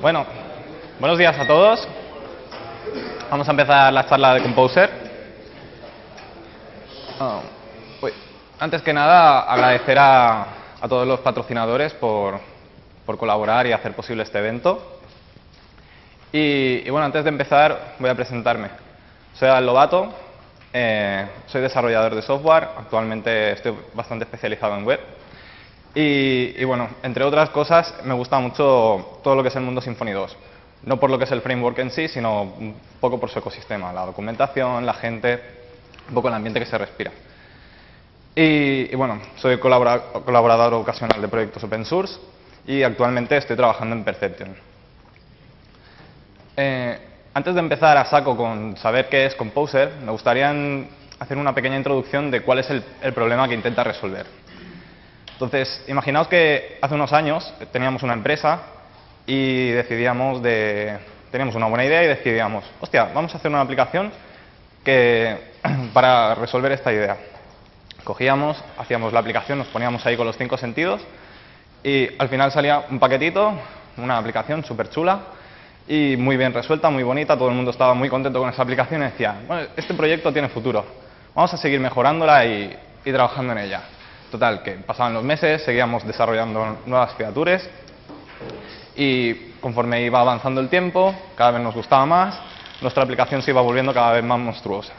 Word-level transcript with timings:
Bueno, 0.00 0.24
buenos 0.98 1.18
días 1.18 1.38
a 1.38 1.46
todos. 1.46 1.86
Vamos 3.30 3.46
a 3.46 3.50
empezar 3.50 3.92
la 3.92 4.06
charla 4.06 4.32
de 4.32 4.40
Composer. 4.40 4.90
Ah, 7.18 7.40
uy, 8.00 8.10
antes 8.58 8.80
que 8.80 8.94
nada, 8.94 9.40
agradecer 9.40 9.98
a, 9.98 10.46
a 10.80 10.88
todos 10.88 11.06
los 11.06 11.20
patrocinadores 11.20 11.92
por, 11.92 12.40
por 13.04 13.18
colaborar 13.18 13.66
y 13.66 13.72
hacer 13.72 13.92
posible 13.92 14.22
este 14.22 14.38
evento. 14.38 15.00
Y, 16.32 16.88
bueno, 16.88 17.04
antes 17.04 17.22
de 17.22 17.28
empezar 17.28 17.96
voy 17.98 18.08
a 18.08 18.14
presentarme. 18.14 18.70
Soy 19.34 19.50
Al 19.50 19.66
Lobato, 19.66 20.14
eh, 20.72 21.26
soy 21.46 21.60
desarrollador 21.60 22.14
de 22.14 22.22
software, 22.22 22.68
actualmente 22.78 23.52
estoy 23.52 23.76
bastante 23.92 24.24
especializado 24.24 24.76
en 24.78 24.86
web. 24.86 25.19
Y, 25.94 26.62
bueno, 26.64 26.88
entre 27.02 27.24
otras 27.24 27.50
cosas, 27.50 27.94
me 28.04 28.14
gusta 28.14 28.38
mucho 28.38 29.18
todo 29.24 29.34
lo 29.34 29.42
que 29.42 29.48
es 29.48 29.56
el 29.56 29.62
mundo 29.62 29.80
Symfony 29.80 30.12
2. 30.12 30.36
No 30.84 31.00
por 31.00 31.10
lo 31.10 31.18
que 31.18 31.24
es 31.24 31.32
el 31.32 31.42
framework 31.42 31.78
en 31.78 31.90
sí, 31.90 32.08
sino 32.08 32.42
un 32.42 32.76
poco 33.00 33.18
por 33.18 33.28
su 33.28 33.38
ecosistema, 33.38 33.92
la 33.92 34.06
documentación, 34.06 34.86
la 34.86 34.94
gente, 34.94 35.40
un 36.08 36.14
poco 36.14 36.28
el 36.28 36.34
ambiente 36.34 36.60
que 36.60 36.66
se 36.66 36.78
respira. 36.78 37.10
Y, 38.34 38.94
bueno, 38.94 39.20
soy 39.36 39.58
colaborador, 39.58 40.74
ocasional 40.74 41.20
de 41.20 41.28
proyectos 41.28 41.64
open 41.64 41.84
source 41.84 42.18
y 42.66 42.82
actualmente 42.84 43.36
estoy 43.36 43.56
trabajando 43.56 43.96
en 43.96 44.04
Perception. 44.04 44.56
Eh, 46.56 46.98
antes 47.34 47.54
de 47.54 47.60
empezar 47.60 47.96
a 47.96 48.04
saco 48.04 48.36
con 48.36 48.76
saber 48.76 49.08
qué 49.08 49.26
es 49.26 49.34
Composer, 49.34 49.92
me 50.04 50.12
gustaría 50.12 50.54
hacer 51.18 51.36
una 51.36 51.54
pequeña 51.54 51.76
introducción 51.76 52.30
de 52.30 52.42
cuál 52.42 52.60
es 52.60 52.70
el 52.70 53.12
problema 53.12 53.48
que 53.48 53.54
intenta 53.54 53.82
resolver. 53.82 54.39
Entonces, 55.40 55.82
imaginaos 55.88 56.28
que 56.28 56.76
hace 56.82 56.94
unos 56.94 57.14
años 57.14 57.50
teníamos 57.72 58.02
una 58.02 58.12
empresa 58.12 58.60
y 59.26 59.70
decidíamos 59.70 60.42
de... 60.42 60.98
Teníamos 61.30 61.54
una 61.54 61.66
buena 61.66 61.82
idea 61.82 62.04
y 62.04 62.08
decidíamos, 62.08 62.62
hostia, 62.78 63.04
vamos 63.14 63.32
a 63.32 63.38
hacer 63.38 63.50
una 63.50 63.62
aplicación 63.62 64.12
que, 64.84 65.38
para 65.94 66.34
resolver 66.34 66.72
esta 66.72 66.92
idea. 66.92 67.16
Cogíamos, 68.04 68.62
hacíamos 68.76 69.14
la 69.14 69.20
aplicación, 69.20 69.56
nos 69.56 69.68
poníamos 69.68 70.04
ahí 70.04 70.14
con 70.14 70.26
los 70.26 70.36
cinco 70.36 70.58
sentidos 70.58 71.00
y 71.82 72.10
al 72.18 72.28
final 72.28 72.52
salía 72.52 72.84
un 72.90 72.98
paquetito, 72.98 73.54
una 73.96 74.18
aplicación 74.18 74.62
súper 74.62 74.90
chula 74.90 75.20
y 75.88 76.16
muy 76.18 76.36
bien 76.36 76.52
resuelta, 76.52 76.90
muy 76.90 77.02
bonita, 77.02 77.34
todo 77.34 77.48
el 77.48 77.54
mundo 77.54 77.70
estaba 77.70 77.94
muy 77.94 78.10
contento 78.10 78.40
con 78.40 78.50
esa 78.50 78.60
aplicación 78.60 79.00
y 79.00 79.04
decía, 79.04 79.36
bueno, 79.46 79.68
este 79.74 79.94
proyecto 79.94 80.34
tiene 80.34 80.50
futuro, 80.50 80.84
vamos 81.34 81.54
a 81.54 81.56
seguir 81.56 81.80
mejorándola 81.80 82.44
y, 82.44 82.76
y 83.06 83.10
trabajando 83.10 83.54
en 83.54 83.58
ella. 83.60 83.82
Total, 84.30 84.62
que 84.62 84.72
pasaban 84.72 85.12
los 85.12 85.24
meses, 85.24 85.62
seguíamos 85.62 86.06
desarrollando 86.06 86.78
nuevas 86.86 87.14
features 87.14 87.68
y 88.94 89.34
conforme 89.60 90.02
iba 90.02 90.20
avanzando 90.20 90.60
el 90.60 90.68
tiempo, 90.68 91.14
cada 91.36 91.52
vez 91.52 91.62
nos 91.62 91.74
gustaba 91.74 92.06
más, 92.06 92.38
nuestra 92.80 93.02
aplicación 93.02 93.42
se 93.42 93.50
iba 93.50 93.60
volviendo 93.60 93.92
cada 93.92 94.12
vez 94.12 94.22
más 94.22 94.38
monstruosa. 94.38 94.92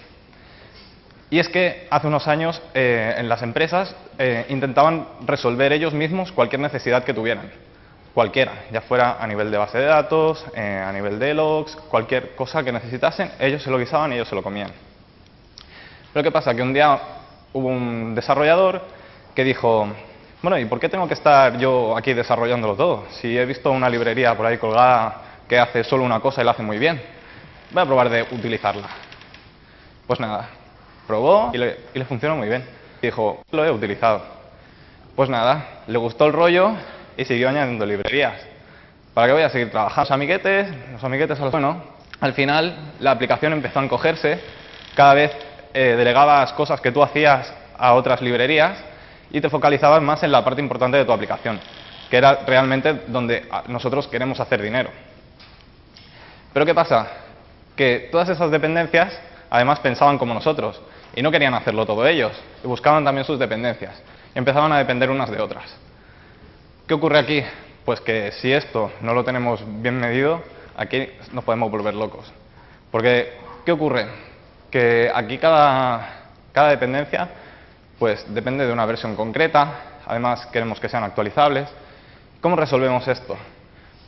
Y 1.30 1.40
es 1.40 1.48
que 1.48 1.88
hace 1.90 2.08
unos 2.08 2.28
años 2.28 2.62
eh, 2.74 3.16
en 3.18 3.30
las 3.30 3.42
empresas 3.42 3.96
eh, 4.18 4.46
intentaban 4.50 5.08
resolver 5.26 5.72
ellos 5.72 5.94
mismos 5.94 6.34
cualquier 6.34 6.60
necesidad 6.60 7.06
que 7.06 7.14
tuvieran, 7.14 7.50
cualquiera, 8.14 8.66
ya 8.70 8.82
fuera 8.82 9.16
a 9.18 9.26
nivel 9.28 9.50
de 9.50 9.58
base 9.58 9.78
de 9.78 9.86
datos, 9.86 10.46
eh, 10.56 10.84
a 10.86 10.92
nivel 10.92 11.20
de 11.20 11.34
logs, 11.34 11.78
cualquier 11.90 12.36
cosa 12.36 12.64
que 12.64 12.74
necesitasen, 12.74 13.32
ellos 13.40 13.64
se 13.64 13.72
lo 13.72 13.80
guisaban 13.80 14.12
y 14.12 14.16
ellos 14.16 14.28
se 14.28 14.36
lo 14.36 14.44
comían. 14.44 14.72
Pero 16.12 16.22
¿qué 16.22 16.32
pasa? 16.32 16.54
Que 16.54 16.62
un 16.62 16.74
día 16.74 17.00
hubo 17.54 17.70
un 17.70 18.14
desarrollador 18.14 19.00
que 19.36 19.44
dijo, 19.44 19.88
bueno, 20.42 20.58
¿y 20.58 20.66
por 20.66 20.80
qué 20.80 20.90
tengo 20.90 21.08
que 21.08 21.14
estar 21.14 21.58
yo 21.58 21.96
aquí 21.96 22.14
desarrollándolo 22.14 22.76
todo? 22.76 23.06
Si 23.12 23.38
he 23.38 23.46
visto 23.46 23.72
una 23.72 23.90
librería 23.90 24.36
por 24.36 24.46
ahí 24.46 24.58
colgada 24.58 25.22
que 25.48 25.60
hace 25.60 25.84
solo 25.84 26.04
una 26.04 26.20
cosa 26.20 26.42
y 26.42 26.46
la 26.46 26.52
hace 26.52 26.64
muy 26.64 26.78
bien, 26.78 27.02
voy 27.72 27.84
a 27.84 27.86
probar 27.86 28.10
de 28.10 28.24
utilizarla. 28.24 28.88
Pues 30.08 30.20
nada, 30.20 30.50
probó 31.08 31.52
y 31.54 31.58
le, 31.58 31.78
y 31.94 32.00
le 32.00 32.06
funcionó 32.06 32.36
muy 32.36 32.48
bien. 32.48 32.66
Dijo, 33.02 33.44
lo 33.52 33.66
he 33.66 33.72
utilizado. 33.72 34.22
Pues 35.16 35.30
nada, 35.30 35.82
le 35.88 35.98
gustó 35.98 36.26
el 36.26 36.34
rollo 36.34 36.72
y 37.18 37.26
siguió 37.26 37.50
añadiendo 37.50 37.86
librerías. 37.86 38.34
¿Para 39.14 39.28
qué 39.28 39.34
voy 39.34 39.44
a 39.44 39.50
seguir 39.50 39.70
trabajando? 39.70 40.02
Los 40.02 40.12
amiguetes, 40.12 40.68
los 40.92 41.04
amiguetes 41.04 41.40
a 41.40 41.44
los... 41.44 41.52
Bueno, 41.52 41.84
al 42.20 42.34
final 42.34 42.94
la 43.00 43.12
aplicación 43.12 43.54
empezó 43.54 43.80
a 43.80 43.84
encogerse, 43.84 44.40
cada 44.96 45.14
vez 45.14 45.32
eh, 45.74 45.96
delegabas 45.98 46.54
cosas 46.54 46.80
que 46.82 46.92
tú 46.92 47.04
hacías 47.04 47.54
a 47.78 47.94
otras 47.94 48.22
librerías 48.22 48.91
y 49.32 49.42
te 49.42 49.50
focalizabas 49.50 50.02
más 50.02 50.24
en 50.24 50.32
la 50.32 50.44
parte 50.44 50.62
importante 50.62 50.98
de 50.98 51.06
tu 51.06 51.12
aplicación, 51.12 51.60
que 52.10 52.18
era 52.18 52.44
realmente 52.46 53.04
donde 53.08 53.48
nosotros 53.68 54.08
queremos 54.08 54.40
hacer 54.40 54.62
dinero. 54.62 54.90
Pero 56.54 56.66
¿qué 56.66 56.74
pasa? 56.74 57.08
Que 57.76 58.10
todas 58.12 58.30
esas 58.30 58.52
dependencias 58.52 59.18
además 59.50 59.80
pensaban 59.80 60.18
como 60.18 60.34
nosotros 60.34 60.82
y 61.16 61.22
no 61.22 61.32
querían 61.32 61.54
hacerlo 61.54 61.86
todo 61.86 62.08
ellos, 62.08 62.32
y 62.64 62.68
buscaban 62.68 63.04
también 63.04 63.26
sus 63.26 63.38
dependencias 63.38 64.02
y 64.34 64.38
empezaban 64.38 64.72
a 64.72 64.78
depender 64.78 65.10
unas 65.10 65.30
de 65.30 65.42
otras. 65.42 65.76
¿Qué 66.88 66.94
ocurre 66.94 67.20
aquí? 67.20 67.44
Pues 67.86 68.00
que 68.02 68.32
si 68.34 68.52
esto 68.52 68.92
no 69.02 69.14
lo 69.14 69.24
tenemos 69.24 69.62
bien 69.82 70.00
medido, 70.00 70.42
aquí 70.78 71.08
nos 71.32 71.44
podemos 71.44 71.72
volver 71.72 71.94
locos. 71.94 72.32
Porque, 72.92 73.34
¿qué 73.66 73.72
ocurre? 73.72 74.08
Que 74.70 75.12
aquí 75.14 75.38
cada, 75.38 76.28
cada 76.54 76.70
dependencia 76.70 77.30
pues 78.02 78.26
depende 78.34 78.66
de 78.66 78.74
una 78.74 78.88
versión 78.88 79.16
concreta, 79.16 80.00
además 80.08 80.48
queremos 80.48 80.80
que 80.80 80.90
sean 80.90 81.04
actualizables. 81.04 81.70
¿Cómo 82.42 82.56
resolvemos 82.56 83.08
esto? 83.08 83.38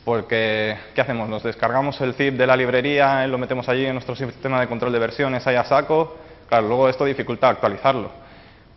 Porque, 0.04 0.76
¿qué 0.96 1.00
hacemos? 1.00 1.28
Nos 1.28 1.44
descargamos 1.44 2.00
el 2.00 2.14
zip 2.14 2.34
de 2.34 2.44
la 2.44 2.56
librería, 2.56 3.24
lo 3.28 3.38
metemos 3.38 3.68
allí 3.68 3.86
en 3.86 3.92
nuestro 3.92 4.16
sistema 4.16 4.58
de 4.58 4.66
control 4.66 4.90
de 4.90 4.98
versiones, 4.98 5.46
ahí 5.46 5.54
a 5.54 5.62
saco. 5.62 6.16
Claro, 6.48 6.66
luego 6.66 6.88
esto 6.88 7.04
dificulta 7.04 7.48
actualizarlo. 7.48 8.10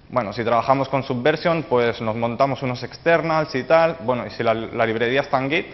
Bueno, 0.10 0.32
si 0.34 0.44
trabajamos 0.44 0.88
con 0.88 1.02
Subversion, 1.02 1.64
pues 1.64 2.00
nos 2.00 2.16
montamos 2.16 2.62
unos 2.62 2.84
externals 2.84 3.56
y 3.56 3.64
tal. 3.64 3.98
Bueno, 4.02 4.24
y 4.28 4.30
si 4.30 4.44
la, 4.44 4.54
librería 4.54 5.22
está 5.22 5.40
en 5.40 5.50
Git, 5.50 5.66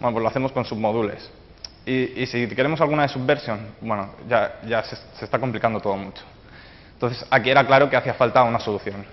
bueno, 0.00 0.14
pues 0.14 0.22
lo 0.22 0.28
hacemos 0.30 0.52
con 0.52 0.64
submodules. 0.64 1.30
Y, 1.84 2.24
si 2.24 2.48
queremos 2.48 2.80
alguna 2.80 3.02
de 3.02 3.10
Subversion, 3.10 3.60
bueno, 3.82 4.14
ya, 4.26 4.82
se 4.82 5.26
está 5.26 5.38
complicando 5.38 5.78
todo 5.78 5.96
mucho. 5.98 6.22
Entonces, 6.98 7.24
aquí 7.30 7.48
era 7.48 7.64
claro 7.64 7.88
que 7.88 7.96
hacía 7.96 8.14
falta 8.14 8.42
una 8.42 8.58
solución. 8.58 9.06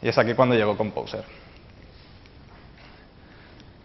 Y 0.00 0.08
es 0.08 0.16
aquí 0.16 0.32
cuando 0.34 0.54
llegó 0.54 0.76
Composer. 0.76 1.24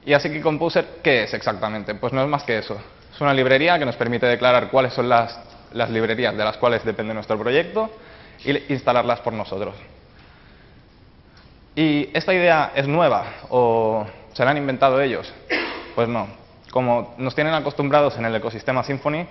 Y 0.05 0.13
así 0.13 0.29
que 0.29 0.41
Composer, 0.41 0.99
¿qué 1.01 1.23
es 1.23 1.33
exactamente? 1.33 1.95
Pues 1.95 2.13
no 2.13 2.21
es 2.21 2.27
más 2.27 2.43
que 2.43 2.59
eso. 2.59 2.79
Es 3.11 3.19
una 3.19 3.33
librería 3.33 3.79
que 3.79 3.85
nos 3.85 3.95
permite 3.95 4.27
declarar 4.27 4.69
cuáles 4.69 4.93
son 4.93 5.09
las, 5.09 5.39
las 5.73 5.89
librerías 5.89 6.37
de 6.37 6.43
las 6.43 6.57
cuales 6.57 6.85
depende 6.85 7.15
nuestro 7.15 7.39
proyecto 7.39 7.89
y 8.45 8.71
instalarlas 8.71 9.21
por 9.21 9.33
nosotros. 9.33 9.73
¿Y 11.75 12.09
esta 12.13 12.35
idea 12.35 12.73
es 12.75 12.87
nueva 12.87 13.25
o 13.49 14.05
se 14.33 14.45
la 14.45 14.51
han 14.51 14.57
inventado 14.57 15.01
ellos? 15.01 15.33
Pues 15.95 16.07
no. 16.07 16.27
Como 16.69 17.15
nos 17.17 17.33
tienen 17.33 17.55
acostumbrados 17.55 18.17
en 18.17 18.25
el 18.25 18.35
ecosistema 18.35 18.83
Symfony, 18.83 19.25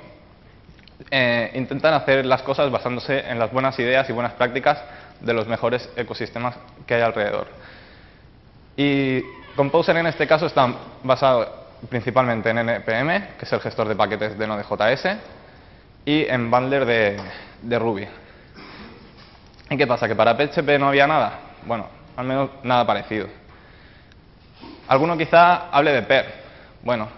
eh, 1.10 1.50
intentan 1.54 1.94
hacer 1.94 2.26
las 2.26 2.42
cosas 2.42 2.70
basándose 2.70 3.20
en 3.20 3.38
las 3.38 3.52
buenas 3.52 3.78
ideas 3.78 4.08
y 4.08 4.12
buenas 4.12 4.32
prácticas 4.34 4.82
de 5.20 5.32
los 5.32 5.46
mejores 5.46 5.88
ecosistemas 5.96 6.56
que 6.86 6.94
hay 6.94 7.02
alrededor. 7.02 7.46
Y 8.76 9.22
Composer 9.56 9.96
en 9.96 10.06
este 10.06 10.26
caso 10.26 10.46
está 10.46 10.72
basado 11.02 11.60
principalmente 11.88 12.50
en 12.50 12.58
NPM, 12.58 13.36
que 13.38 13.44
es 13.44 13.52
el 13.52 13.60
gestor 13.60 13.88
de 13.88 13.96
paquetes 13.96 14.38
de 14.38 14.46
Node.js, 14.46 15.16
y 16.04 16.24
en 16.26 16.50
Bundler 16.50 16.84
de, 16.84 17.20
de 17.62 17.78
Ruby. 17.78 18.06
¿Y 19.70 19.76
qué 19.76 19.86
pasa? 19.86 20.08
¿Que 20.08 20.16
para 20.16 20.36
PHP 20.36 20.78
no 20.78 20.88
había 20.88 21.06
nada? 21.06 21.38
Bueno, 21.64 21.86
al 22.16 22.26
menos 22.26 22.50
nada 22.62 22.86
parecido. 22.86 23.28
Alguno 24.88 25.16
quizá 25.16 25.68
hable 25.70 25.92
de 25.92 26.02
PER. 26.02 26.26
Bueno, 26.82 27.08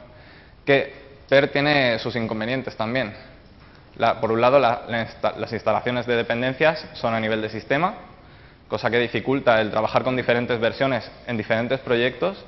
que 0.64 0.94
PER 1.28 1.49
tiene 1.49 1.99
sus 1.99 2.14
inconvenientes 2.17 2.76
también. 2.76 3.14
La, 3.96 4.20
por 4.20 4.32
un 4.32 4.40
lado, 4.40 4.58
la, 4.58 4.82
la, 4.88 5.32
las 5.36 5.52
instalaciones 5.52 6.06
de 6.06 6.16
dependencias 6.16 6.86
son 6.94 7.14
a 7.14 7.20
nivel 7.20 7.42
de 7.42 7.50
sistema, 7.50 7.94
cosa 8.68 8.90
que 8.90 8.98
dificulta 8.98 9.60
el 9.60 9.70
trabajar 9.70 10.02
con 10.02 10.16
diferentes 10.16 10.58
versiones 10.58 11.10
en 11.26 11.36
diferentes 11.36 11.78
proyectos. 11.80 12.42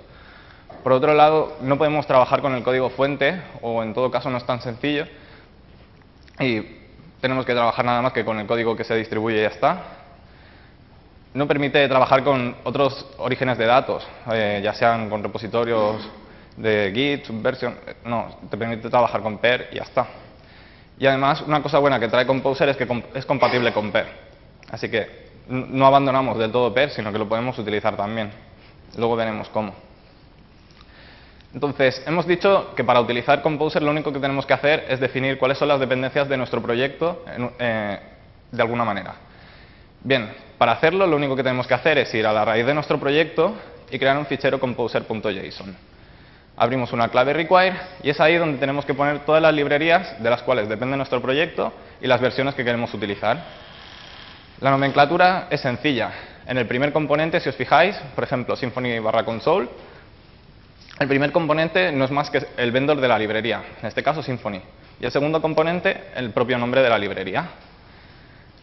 Por 0.82 0.92
otro 0.92 1.12
lado, 1.14 1.56
no 1.60 1.76
podemos 1.76 2.06
trabajar 2.06 2.40
con 2.40 2.54
el 2.54 2.62
código 2.62 2.90
fuente, 2.90 3.40
o 3.60 3.82
en 3.82 3.92
todo 3.92 4.10
caso 4.10 4.30
no 4.30 4.38
es 4.38 4.46
tan 4.46 4.60
sencillo, 4.60 5.06
y 6.40 6.62
tenemos 7.20 7.44
que 7.46 7.52
trabajar 7.52 7.84
nada 7.84 8.02
más 8.02 8.12
que 8.12 8.24
con 8.24 8.38
el 8.38 8.46
código 8.46 8.74
que 8.76 8.84
se 8.84 8.94
distribuye 8.96 9.38
y 9.38 9.42
ya 9.42 9.48
está. 9.48 9.82
No 11.34 11.46
permite 11.46 11.86
trabajar 11.88 12.22
con 12.22 12.56
otros 12.64 13.06
orígenes 13.18 13.58
de 13.58 13.66
datos, 13.66 14.06
eh, 14.32 14.60
ya 14.62 14.72
sean 14.72 15.10
con 15.10 15.22
repositorios 15.22 16.08
de 16.56 16.92
Git, 16.94 17.26
Subversion, 17.26 17.76
no, 18.04 18.38
te 18.50 18.56
permite 18.56 18.88
trabajar 18.88 19.20
con 19.20 19.38
PER 19.38 19.68
y 19.72 19.76
ya 19.76 19.82
está. 19.82 20.06
Y 20.98 21.06
además, 21.06 21.42
una 21.46 21.62
cosa 21.62 21.78
buena 21.78 21.98
que 21.98 22.08
trae 22.08 22.26
Composer 22.26 22.68
es 22.68 22.76
que 22.76 22.86
es 23.14 23.26
compatible 23.26 23.72
con 23.72 23.90
PER. 23.90 24.06
Así 24.70 24.88
que 24.88 25.24
no 25.48 25.86
abandonamos 25.86 26.38
del 26.38 26.52
todo 26.52 26.72
PER, 26.72 26.90
sino 26.90 27.12
que 27.12 27.18
lo 27.18 27.28
podemos 27.28 27.58
utilizar 27.58 27.96
también. 27.96 28.30
Luego 28.96 29.16
veremos 29.16 29.48
cómo. 29.48 29.74
Entonces, 31.52 32.02
hemos 32.06 32.26
dicho 32.26 32.74
que 32.74 32.82
para 32.82 33.00
utilizar 33.00 33.40
Composer 33.42 33.82
lo 33.82 33.90
único 33.90 34.12
que 34.12 34.18
tenemos 34.18 34.44
que 34.44 34.54
hacer 34.54 34.86
es 34.88 34.98
definir 34.98 35.38
cuáles 35.38 35.56
son 35.58 35.68
las 35.68 35.78
dependencias 35.78 36.28
de 36.28 36.36
nuestro 36.36 36.60
proyecto 36.60 37.24
eh, 37.58 37.98
de 38.50 38.62
alguna 38.62 38.84
manera. 38.84 39.14
Bien, 40.02 40.32
para 40.58 40.72
hacerlo 40.72 41.06
lo 41.06 41.16
único 41.16 41.36
que 41.36 41.42
tenemos 41.44 41.66
que 41.66 41.74
hacer 41.74 41.98
es 41.98 42.12
ir 42.14 42.26
a 42.26 42.32
la 42.32 42.44
raíz 42.44 42.66
de 42.66 42.74
nuestro 42.74 42.98
proyecto 42.98 43.54
y 43.90 43.98
crear 43.98 44.18
un 44.18 44.26
fichero 44.26 44.58
composer.json. 44.58 45.93
Abrimos 46.56 46.92
una 46.92 47.08
clave 47.08 47.32
require 47.32 47.74
y 48.02 48.10
es 48.10 48.20
ahí 48.20 48.36
donde 48.36 48.58
tenemos 48.58 48.84
que 48.84 48.94
poner 48.94 49.20
todas 49.20 49.42
las 49.42 49.52
librerías 49.52 50.22
de 50.22 50.30
las 50.30 50.42
cuales 50.42 50.68
depende 50.68 50.96
nuestro 50.96 51.20
proyecto 51.20 51.72
y 52.00 52.06
las 52.06 52.20
versiones 52.20 52.54
que 52.54 52.64
queremos 52.64 52.94
utilizar. 52.94 53.42
La 54.60 54.70
nomenclatura 54.70 55.48
es 55.50 55.60
sencilla. 55.60 56.12
En 56.46 56.56
el 56.56 56.66
primer 56.66 56.92
componente, 56.92 57.40
si 57.40 57.48
os 57.48 57.56
fijáis, 57.56 57.96
por 58.14 58.22
ejemplo, 58.22 58.54
Symfony 58.54 59.00
barra 59.02 59.24
console, 59.24 59.68
el 61.00 61.08
primer 61.08 61.32
componente 61.32 61.90
no 61.90 62.04
es 62.04 62.12
más 62.12 62.30
que 62.30 62.46
el 62.56 62.70
vendor 62.70 63.00
de 63.00 63.08
la 63.08 63.18
librería, 63.18 63.62
en 63.80 63.88
este 63.88 64.02
caso 64.04 64.22
Symfony. 64.22 64.60
Y 65.00 65.04
el 65.04 65.10
segundo 65.10 65.42
componente, 65.42 66.04
el 66.14 66.30
propio 66.30 66.56
nombre 66.56 66.82
de 66.82 66.88
la 66.88 66.98
librería. 66.98 67.48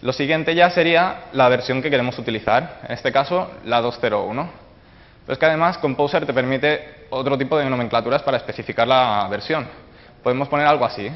Lo 0.02 0.14
siguiente 0.14 0.56
ya 0.56 0.70
sería 0.70 1.26
la 1.34 1.50
versión 1.50 1.82
que 1.82 1.90
queremos 1.90 2.18
utilizar, 2.18 2.80
en 2.88 2.94
este 2.94 3.12
caso 3.12 3.52
la 3.66 3.82
201. 3.82 4.71
Pero 5.26 5.34
es 5.34 5.40
que 5.40 5.46
además 5.46 5.78
Composer 5.78 6.26
te 6.26 6.34
permite 6.34 7.06
otro 7.10 7.38
tipo 7.38 7.58
de 7.58 7.66
nomenclaturas 7.66 8.24
para 8.24 8.38
especificar 8.38 8.88
la 8.88 9.28
versión. 9.30 9.68
Podemos 10.24 10.48
poner 10.48 10.66
algo 10.66 10.86
así, 10.86 11.12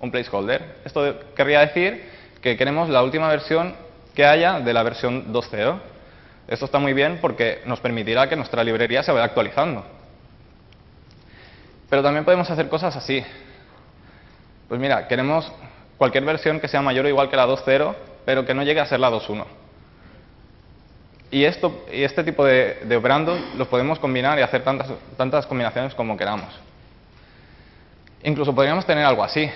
un 0.00 0.10
placeholder. 0.10 0.76
Esto 0.84 1.18
querría 1.34 1.60
decir 1.60 2.08
que 2.42 2.56
queremos 2.56 2.88
la 2.88 3.02
última 3.02 3.28
versión 3.28 3.74
que 4.14 4.24
haya 4.24 4.60
de 4.60 4.72
la 4.72 4.82
versión 4.82 5.32
2.0. 5.32 5.78
Esto 6.48 6.64
está 6.64 6.78
muy 6.78 6.92
bien 6.92 7.18
porque 7.20 7.62
nos 7.66 7.80
permitirá 7.80 8.28
que 8.28 8.36
nuestra 8.36 8.64
librería 8.64 9.02
se 9.02 9.12
vaya 9.12 9.24
actualizando. 9.24 9.84
Pero 11.88 12.02
también 12.02 12.24
podemos 12.24 12.50
hacer 12.50 12.68
cosas 12.68 12.96
así. 12.96 13.24
Pues 14.68 14.80
mira, 14.80 15.08
queremos 15.08 15.50
cualquier 15.96 16.24
versión 16.24 16.60
que 16.60 16.68
sea 16.68 16.82
mayor 16.82 17.06
o 17.06 17.08
igual 17.08 17.30
que 17.30 17.36
la 17.36 17.46
2.0, 17.46 17.94
pero 18.24 18.44
que 18.44 18.54
no 18.54 18.62
llegue 18.62 18.80
a 18.80 18.86
ser 18.86 19.00
la 19.00 19.10
2.1. 19.10 19.44
Y, 21.30 21.44
esto, 21.44 21.84
y 21.92 22.02
este 22.02 22.24
tipo 22.24 22.44
de, 22.44 22.80
de 22.84 22.96
operandos 22.96 23.38
los 23.56 23.68
podemos 23.68 23.98
combinar 23.98 24.38
y 24.38 24.42
hacer 24.42 24.64
tantas, 24.64 24.88
tantas 25.16 25.46
combinaciones 25.46 25.94
como 25.94 26.16
queramos. 26.16 26.48
Incluso 28.22 28.54
podríamos 28.54 28.86
tener 28.86 29.04
algo 29.04 29.22
así. 29.22 29.50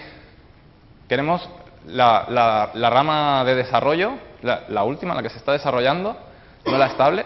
Queremos 1.08 1.48
la, 1.86 2.70
la, 2.74 2.90
rama 2.90 3.44
de 3.44 3.54
desarrollo, 3.54 4.12
la, 4.42 4.64
la, 4.68 4.84
última, 4.84 5.14
la 5.14 5.22
que 5.22 5.30
se 5.30 5.38
está 5.38 5.52
desarrollando, 5.52 6.16
no 6.66 6.78
la 6.78 6.86
estable, 6.86 7.24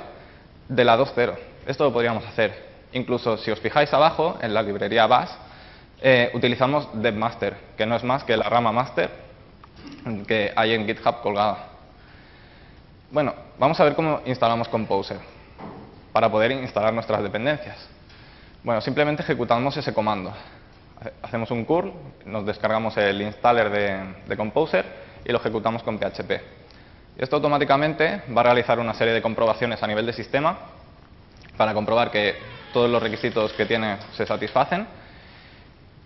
de 0.69 0.85
la 0.85 0.97
2.0. 0.97 1.35
Esto 1.67 1.85
lo 1.85 1.93
podríamos 1.93 2.25
hacer. 2.27 2.67
Incluso 2.93 3.37
si 3.37 3.51
os 3.51 3.61
fijáis 3.61 3.93
abajo, 3.93 4.39
en 4.41 4.55
la 4.55 4.63
librería 4.63 5.07
Bash, 5.07 5.31
eh, 6.01 6.31
utilizamos 6.35 6.89
DevMaster, 6.95 7.57
que 7.77 7.87
no 7.87 7.97
es 7.97 8.05
más 8.05 8.25
que 8.25 8.37
la 8.37 8.49
rama 8.49 8.73
master 8.73 9.11
que 10.27 10.53
hay 10.55 10.73
en 10.73 10.87
GitHub 10.87 11.21
colgada. 11.21 11.76
Bueno, 13.09 13.35
vamos 13.57 13.79
a 13.79 13.85
ver 13.85 13.95
cómo 13.95 14.21
instalamos 14.27 14.69
Composer 14.69 15.19
para 16.13 16.29
poder 16.29 16.51
instalar 16.51 16.93
nuestras 16.93 17.23
dependencias. 17.23 17.89
Bueno, 18.65 18.81
simplemente 18.81 19.23
ejecutamos 19.23 19.77
ese 19.77 19.95
comando. 19.95 20.33
Hacemos 21.23 21.53
un 21.53 21.65
curl, 21.65 21.93
nos 22.25 22.45
descargamos 22.45 22.97
el 22.97 23.23
installer 23.23 23.71
de, 24.27 24.37
Composer 24.37 24.85
y 25.25 25.31
lo 25.31 25.39
ejecutamos 25.39 25.85
con 25.85 25.99
PHP. 25.99 26.33
Esto 27.17 27.37
automáticamente 27.37 28.23
va 28.37 28.41
a 28.41 28.45
realizar 28.45 28.81
una 28.81 28.93
serie 28.93 29.15
de 29.15 29.23
comprobaciones 29.23 29.81
a 29.81 29.87
nivel 29.87 30.05
de 30.05 30.13
sistema 30.13 30.59
para 31.57 31.75
comprobar 31.75 32.11
que 32.11 32.35
todos 32.73 32.91
los 32.91 33.01
requisitos 33.01 33.53
que 33.53 33.67
tiene 33.67 33.99
se 34.17 34.27
satisfacen 34.27 34.85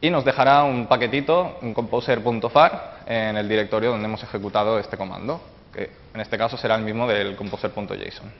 y 0.02 0.10
nos 0.10 0.24
dejará 0.26 0.64
un 0.64 0.86
paquetito, 0.86 1.58
un 1.62 1.72
composer.far, 1.72 2.98
en 3.06 3.38
el 3.38 3.48
directorio 3.48 3.90
donde 3.90 4.04
hemos 4.04 4.22
ejecutado 4.22 4.78
este 4.78 4.98
comando, 4.98 5.40
que 5.72 5.90
en 6.14 6.20
este 6.20 6.36
caso 6.36 6.56
será 6.56 6.74
el 6.74 6.82
mismo 6.82 7.06
del 7.06 7.36
composer.json. 7.36 8.32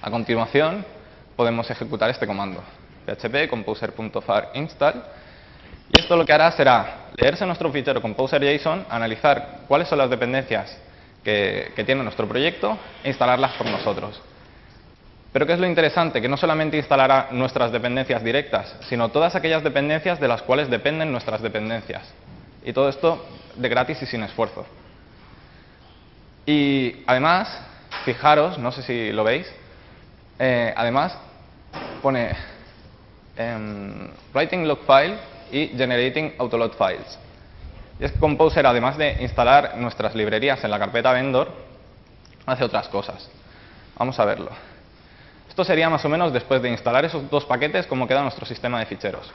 A 0.00 0.10
continuación, 0.10 0.84
podemos 1.36 1.70
ejecutar 1.70 2.10
este 2.10 2.26
comando, 2.26 2.62
php 3.06 3.48
composer.far 3.48 4.50
install, 4.54 5.02
y 5.92 6.00
esto 6.00 6.16
lo 6.16 6.24
que 6.24 6.32
hará 6.32 6.50
será 6.52 7.08
leerse 7.16 7.46
nuestro 7.46 7.70
fichero 7.72 8.02
composer.json, 8.02 8.86
analizar 8.88 9.60
cuáles 9.66 9.88
son 9.88 9.98
las 9.98 10.10
dependencias 10.10 10.76
que, 11.24 11.72
que 11.74 11.84
tiene 11.84 12.02
nuestro 12.02 12.28
proyecto 12.28 12.78
e 13.02 13.08
instalarlas 13.08 13.52
por 13.52 13.66
nosotros. 13.66 14.20
Pero 15.32 15.46
¿qué 15.46 15.52
es 15.52 15.58
lo 15.58 15.66
interesante? 15.66 16.22
Que 16.22 16.28
no 16.28 16.36
solamente 16.36 16.78
instalará 16.78 17.28
nuestras 17.32 17.70
dependencias 17.70 18.24
directas, 18.24 18.74
sino 18.88 19.10
todas 19.10 19.34
aquellas 19.34 19.62
dependencias 19.62 20.20
de 20.20 20.28
las 20.28 20.42
cuales 20.42 20.70
dependen 20.70 21.12
nuestras 21.12 21.42
dependencias. 21.42 22.02
Y 22.64 22.72
todo 22.72 22.88
esto 22.88 23.24
de 23.56 23.68
gratis 23.68 24.00
y 24.02 24.06
sin 24.06 24.22
esfuerzo. 24.22 24.66
Y 26.48 27.04
además, 27.06 27.46
fijaros, 28.06 28.56
no 28.56 28.72
sé 28.72 28.82
si 28.82 29.12
lo 29.12 29.22
veis, 29.22 29.46
eh, 30.38 30.72
además 30.74 31.14
pone 32.00 32.34
em, 33.36 34.08
writing 34.32 34.66
log 34.66 34.78
file 34.86 35.18
y 35.52 35.66
generating 35.76 36.36
autoload 36.38 36.72
files. 36.72 37.18
Y 38.00 38.04
es 38.06 38.12
que 38.12 38.18
Composer, 38.18 38.66
además 38.66 38.96
de 38.96 39.18
instalar 39.20 39.76
nuestras 39.76 40.14
librerías 40.14 40.64
en 40.64 40.70
la 40.70 40.78
carpeta 40.78 41.12
vendor, 41.12 41.52
hace 42.46 42.64
otras 42.64 42.88
cosas. 42.88 43.28
Vamos 43.98 44.18
a 44.18 44.24
verlo. 44.24 44.50
Esto 45.50 45.64
sería 45.64 45.90
más 45.90 46.02
o 46.06 46.08
menos 46.08 46.32
después 46.32 46.62
de 46.62 46.70
instalar 46.70 47.04
esos 47.04 47.28
dos 47.28 47.44
paquetes 47.44 47.86
cómo 47.86 48.08
queda 48.08 48.22
nuestro 48.22 48.46
sistema 48.46 48.78
de 48.78 48.86
ficheros. 48.86 49.30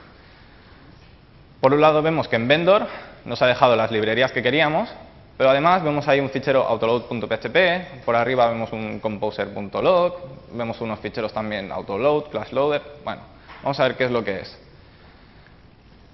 Por 1.62 1.76
un 1.76 1.82
lado 1.82 2.02
vemos 2.02 2.28
que 2.28 2.38
en 2.38 2.48
Vendor 2.48 2.88
nos 3.24 3.40
ha 3.44 3.46
dejado 3.46 3.76
las 3.76 3.92
librerías 3.92 4.32
que 4.32 4.42
queríamos, 4.42 4.90
pero 5.38 5.50
además 5.50 5.84
vemos 5.84 6.08
ahí 6.08 6.20
un 6.20 6.30
fichero 6.30 6.64
autoload.php, 6.68 8.04
por 8.06 8.16
arriba 8.16 8.50
vemos 8.50 8.72
un 8.72 9.00
composer.log, 9.00 10.16
vemos 10.54 10.80
unos 10.82 11.00
ficheros 11.00 11.34
también 11.34 11.72
autoload, 11.72 12.26
classloader, 12.26 12.82
bueno, 13.04 13.22
vamos 13.64 13.80
a 13.80 13.84
ver 13.84 13.98
qué 13.98 14.06
es 14.06 14.12
lo 14.12 14.24
que 14.24 14.42
es. 14.42 14.60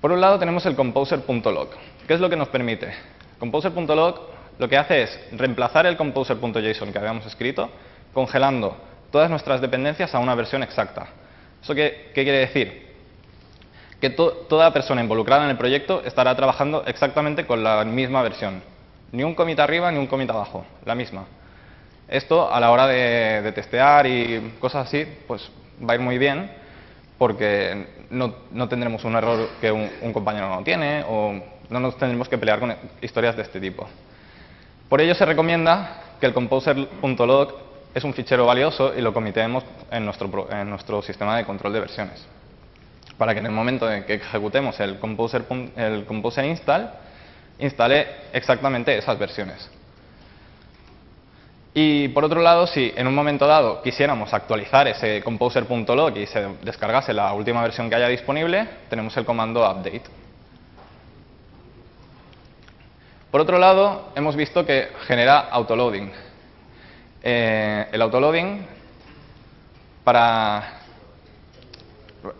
Por 0.01 0.11
un 0.11 0.21
lado 0.21 0.39
tenemos 0.39 0.65
el 0.65 0.75
composer.log. 0.75 1.69
¿Qué 2.07 2.13
es 2.13 2.19
lo 2.19 2.29
que 2.29 2.37
nos 2.37 2.47
permite? 2.47 2.93
Composer.log 3.37 4.39
lo 4.59 4.67
que 4.67 4.77
hace 4.77 5.03
es 5.03 5.19
reemplazar 5.31 5.85
el 5.85 5.95
composer.json 5.95 6.91
que 6.91 6.97
habíamos 6.97 7.25
escrito, 7.25 7.69
congelando 8.13 8.75
todas 9.09 9.29
nuestras 9.29 9.61
dependencias 9.61 10.13
a 10.13 10.19
una 10.19 10.35
versión 10.35 10.63
exacta. 10.63 11.07
¿Eso 11.63 11.73
qué, 11.73 12.11
quiere 12.13 12.39
decir? 12.39 12.89
Que 14.01 14.09
toda 14.09 14.71
persona 14.71 15.01
involucrada 15.01 15.45
en 15.45 15.51
el 15.51 15.57
proyecto 15.57 16.01
estará 16.05 16.35
trabajando 16.35 16.83
exactamente 16.85 17.45
con 17.45 17.63
la 17.63 17.83
misma 17.85 18.21
versión. 18.21 18.61
Ni 19.11 19.23
un 19.23 19.33
commit 19.33 19.59
arriba 19.59 19.91
ni 19.91 19.97
un 19.97 20.07
commit 20.07 20.29
abajo, 20.29 20.65
la 20.85 20.93
misma. 20.93 21.25
Esto 22.07 22.51
a 22.51 22.59
la 22.59 22.71
hora 22.71 22.87
de, 22.87 23.51
testear 23.53 24.05
y 24.07 24.55
cosas 24.59 24.87
así, 24.87 25.05
pues 25.27 25.49
va 25.87 25.93
a 25.93 25.95
ir 25.95 26.01
muy 26.01 26.17
bien 26.17 26.51
porque 27.17 27.87
no, 28.09 28.33
tendremos 28.67 29.03
un 29.03 29.15
error 29.15 29.49
que 29.59 29.71
un, 29.71 30.13
compañero 30.13 30.49
no 30.49 30.63
tiene 30.63 31.03
o 31.07 31.33
no 31.69 31.79
nos 31.79 31.97
tendremos 31.97 32.29
que 32.29 32.37
pelear 32.37 32.59
con 32.59 32.73
historias 33.01 33.35
de 33.35 33.43
este 33.43 33.59
tipo. 33.59 33.87
Por 34.87 35.01
ello 35.01 35.13
se 35.13 35.25
recomienda 35.25 36.01
que 36.19 36.25
el 36.25 36.33
composer.log 36.33 37.53
es 37.93 38.03
un 38.03 38.13
fichero 38.13 38.45
valioso 38.45 38.93
y 38.97 39.01
lo 39.01 39.13
comitemos 39.13 39.63
en 39.91 40.05
nuestro, 40.05 41.01
sistema 41.01 41.37
de 41.37 41.45
control 41.45 41.73
de 41.73 41.79
versiones. 41.79 42.25
Para 43.17 43.33
que 43.33 43.39
en 43.39 43.47
el 43.47 43.51
momento 43.51 43.91
en 43.91 44.03
que 44.03 44.15
ejecutemos 44.15 44.79
el 44.79 44.97
composer 44.99 46.45
install, 46.45 46.89
instale 47.59 48.07
exactamente 48.33 48.97
esas 48.97 49.17
versiones. 49.19 49.69
Y 51.73 52.07
por 52.09 52.25
otro 52.25 52.41
lado, 52.41 52.65
si 52.65 52.91
en 52.95 53.07
un 53.07 53.13
momento 53.13 53.45
dado 53.45 53.81
quisiéramos 53.81 54.33
actualizar 54.33 54.87
ese 54.87 55.21
composer.log 55.21 56.17
y 56.17 56.25
se 56.25 56.47
descargase 56.63 57.13
la 57.13 57.31
última 57.33 57.61
versión 57.61 57.89
que 57.89 57.95
haya 57.95 58.07
disponible, 58.07 58.67
tenemos 58.89 59.15
el 59.17 59.25
comando 59.25 59.61
update. 59.61 60.03
Por 63.29 63.41
otro 63.41 63.59
lado, 63.59 64.09
hemos 64.15 64.35
visto 64.35 64.65
que 64.65 64.89
genera 65.05 65.39
autoloading. 65.51 66.11
Eh, 67.21 67.87
el 67.91 68.01
autoloading 68.01 68.65
para... 70.03 70.79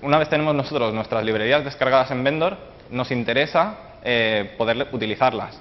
Una 0.01 0.17
vez 0.17 0.27
tenemos 0.27 0.55
nosotros 0.55 0.93
nuestras 0.93 1.23
librerías 1.23 1.63
descargadas 1.63 2.09
en 2.11 2.23
Vendor, 2.23 2.57
nos 2.89 3.11
interesa 3.11 3.88
eh, 4.03 4.55
poder 4.57 4.87
utilizarlas. 4.91 5.59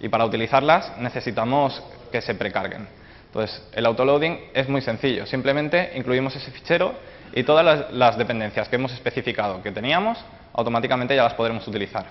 Y 0.00 0.08
para 0.08 0.24
utilizarlas 0.24 0.96
necesitamos 0.98 1.82
que 2.10 2.20
se 2.20 2.34
precarguen. 2.34 2.86
Entonces, 3.26 3.66
el 3.72 3.84
autoloading 3.86 4.38
es 4.54 4.68
muy 4.68 4.80
sencillo. 4.80 5.26
Simplemente 5.26 5.92
incluimos 5.96 6.36
ese 6.36 6.52
fichero 6.52 6.94
y 7.32 7.42
todas 7.42 7.90
las, 7.90 8.16
dependencias 8.16 8.68
que 8.68 8.76
hemos 8.76 8.92
especificado 8.92 9.60
que 9.60 9.72
teníamos, 9.72 10.18
automáticamente 10.52 11.16
ya 11.16 11.24
las 11.24 11.34
podremos 11.34 11.66
utilizar. 11.66 12.06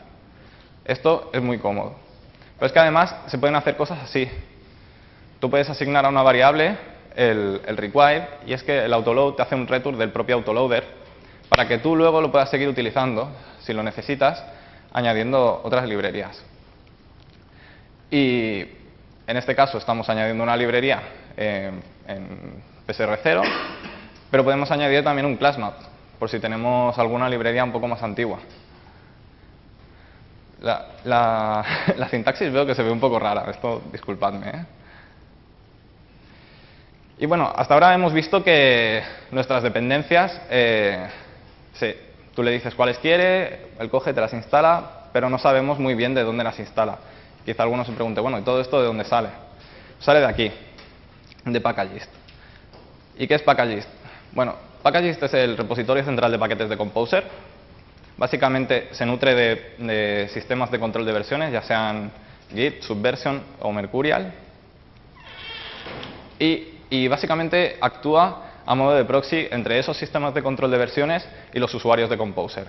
Esto 0.84 1.30
es 1.34 1.42
muy 1.42 1.60
cómodo. 1.60 1.96
Pero 2.58 2.68
es 2.68 2.74
que 2.74 2.80
además 2.80 3.16
se 3.28 3.38
pueden 3.38 3.56
hacer 3.56 3.78
cosas 3.78 4.00
así. 4.04 4.30
Tú 5.40 5.50
puedes 5.50 5.70
asignar 5.70 6.06
a 6.06 6.10
una 6.10 6.24
variable 6.24 6.78
el, 7.16 7.62
require 7.78 8.28
y 8.46 8.52
es 8.52 8.64
que 8.64 8.84
el 8.84 8.94
autoload 8.94 9.36
te 9.36 9.44
hace 9.44 9.56
un 9.56 9.68
return 9.68 9.98
del 9.98 10.12
propio 10.12 10.36
autoloader 10.36 10.84
para 11.48 11.68
que 11.68 11.78
tú 11.78 11.96
luego 11.96 12.20
lo 12.20 12.32
puedas 12.32 12.50
seguir 12.50 12.68
utilizando, 12.68 13.32
si 13.62 13.72
lo 13.74 13.84
necesitas, 13.84 14.44
añadiendo 14.94 15.62
otras 15.64 15.88
librerías. 15.90 16.42
Y 18.10 18.62
en 19.26 19.38
este 19.38 19.56
caso 19.56 19.78
estamos 19.78 20.08
añadiendo 20.08 20.44
una 20.44 20.56
librería 20.56 21.02
eh, 21.36 21.72
en 22.08 22.64
PSR0, 22.88 23.42
pero 24.30 24.44
podemos 24.44 24.70
añadir 24.70 25.04
también 25.04 25.26
un 25.26 25.36
classmap, 25.36 25.74
por 26.20 26.30
si 26.30 26.40
tenemos 26.40 26.98
alguna 27.00 27.28
librería 27.28 27.64
un 27.64 27.72
poco 27.72 27.88
más 27.88 28.02
antigua. 28.04 28.40
La, 31.04 32.08
sintaxis 32.10 32.54
veo 32.54 32.66
que 32.66 32.74
se 32.74 32.84
ve 32.84 32.92
un 32.92 33.00
poco 33.00 33.20
rara, 33.20 33.50
esto 33.52 33.82
disculpadme. 33.92 34.48
¿eh? 34.48 34.66
Y 37.18 37.26
bueno, 37.26 37.52
hasta 37.54 37.74
ahora 37.74 37.94
hemos 37.94 38.14
visto 38.14 38.44
que 38.44 39.04
nuestras 39.32 39.64
dependencias, 39.64 40.42
eh, 40.50 41.08
tú 42.36 42.44
le 42.44 42.52
dices 42.52 42.76
cuáles 42.76 42.98
quiere, 42.98 43.68
él 43.80 43.90
coge, 43.90 44.14
te 44.14 44.22
las 44.22 44.34
instala, 44.34 45.08
pero 45.14 45.30
no 45.30 45.38
sabemos 45.38 45.80
muy 45.80 45.96
bien 45.96 46.14
de 46.14 46.24
dónde 46.24 46.44
las 46.44 46.60
instala. 46.60 46.98
Quizá 47.46 47.64
alguno 47.64 47.86
se 47.86 47.92
pregunte, 47.92 48.22
bueno, 48.22 48.40
¿y 48.40 48.42
todo 48.42 48.62
esto 48.62 48.80
de 48.80 48.88
dónde 48.88 49.04
sale? 49.04 49.30
Sale 50.00 50.20
de 50.20 50.26
aquí, 50.26 50.52
de 51.46 51.62
Packagist. 51.62 52.10
¿Y 53.18 53.28
qué 53.28 53.36
es 53.36 53.42
Packagist? 53.44 53.88
Bueno, 54.32 54.56
Packagist 54.82 55.22
es 55.24 55.34
el 55.34 55.58
repositorio 55.58 56.04
central 56.04 56.32
de 56.32 56.40
paquetes 56.40 56.70
de 56.70 56.78
Composer. 56.78 57.24
Básicamente 58.18 58.90
se 58.92 59.06
nutre 59.06 59.36
de, 59.78 60.30
sistemas 60.30 60.72
de 60.72 60.80
control 60.80 61.06
de 61.06 61.12
versiones, 61.12 61.52
ya 61.52 61.62
sean 61.62 62.12
Git, 62.54 62.82
Subversion 62.82 63.42
o 63.60 63.72
Mercurial. 63.72 64.34
Y, 66.40 66.68
y 66.90 67.08
básicamente 67.08 67.78
actúa 67.80 68.53
a 68.66 68.76
modo 68.76 68.96
de 68.96 69.06
proxy 69.06 69.48
entre 69.52 69.80
esos 69.80 69.98
sistemas 69.98 70.34
de 70.34 70.42
control 70.42 70.72
de 70.72 70.78
versiones 70.78 71.28
y 71.54 71.60
los 71.60 71.74
usuarios 71.74 72.10
de 72.10 72.18
Composer. 72.18 72.68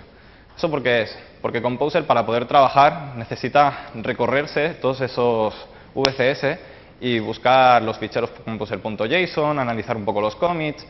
¿Eso 0.57 0.69
por 0.69 0.81
qué 0.81 1.03
es? 1.03 1.17
Porque 1.41 1.61
Composer 1.61 2.05
para 2.05 2.25
poder 2.25 2.45
trabajar 2.45 3.13
necesita 3.17 3.89
recorrerse 3.95 4.75
todos 4.81 5.01
esos 5.01 5.53
VCS 5.93 6.57
y 7.01 7.19
buscar 7.19 7.81
los 7.81 7.97
ficheros 7.97 8.29
composer.json, 8.43 9.59
analizar 9.59 9.97
un 9.97 10.05
poco 10.05 10.21
los 10.21 10.35
commits. 10.35 10.85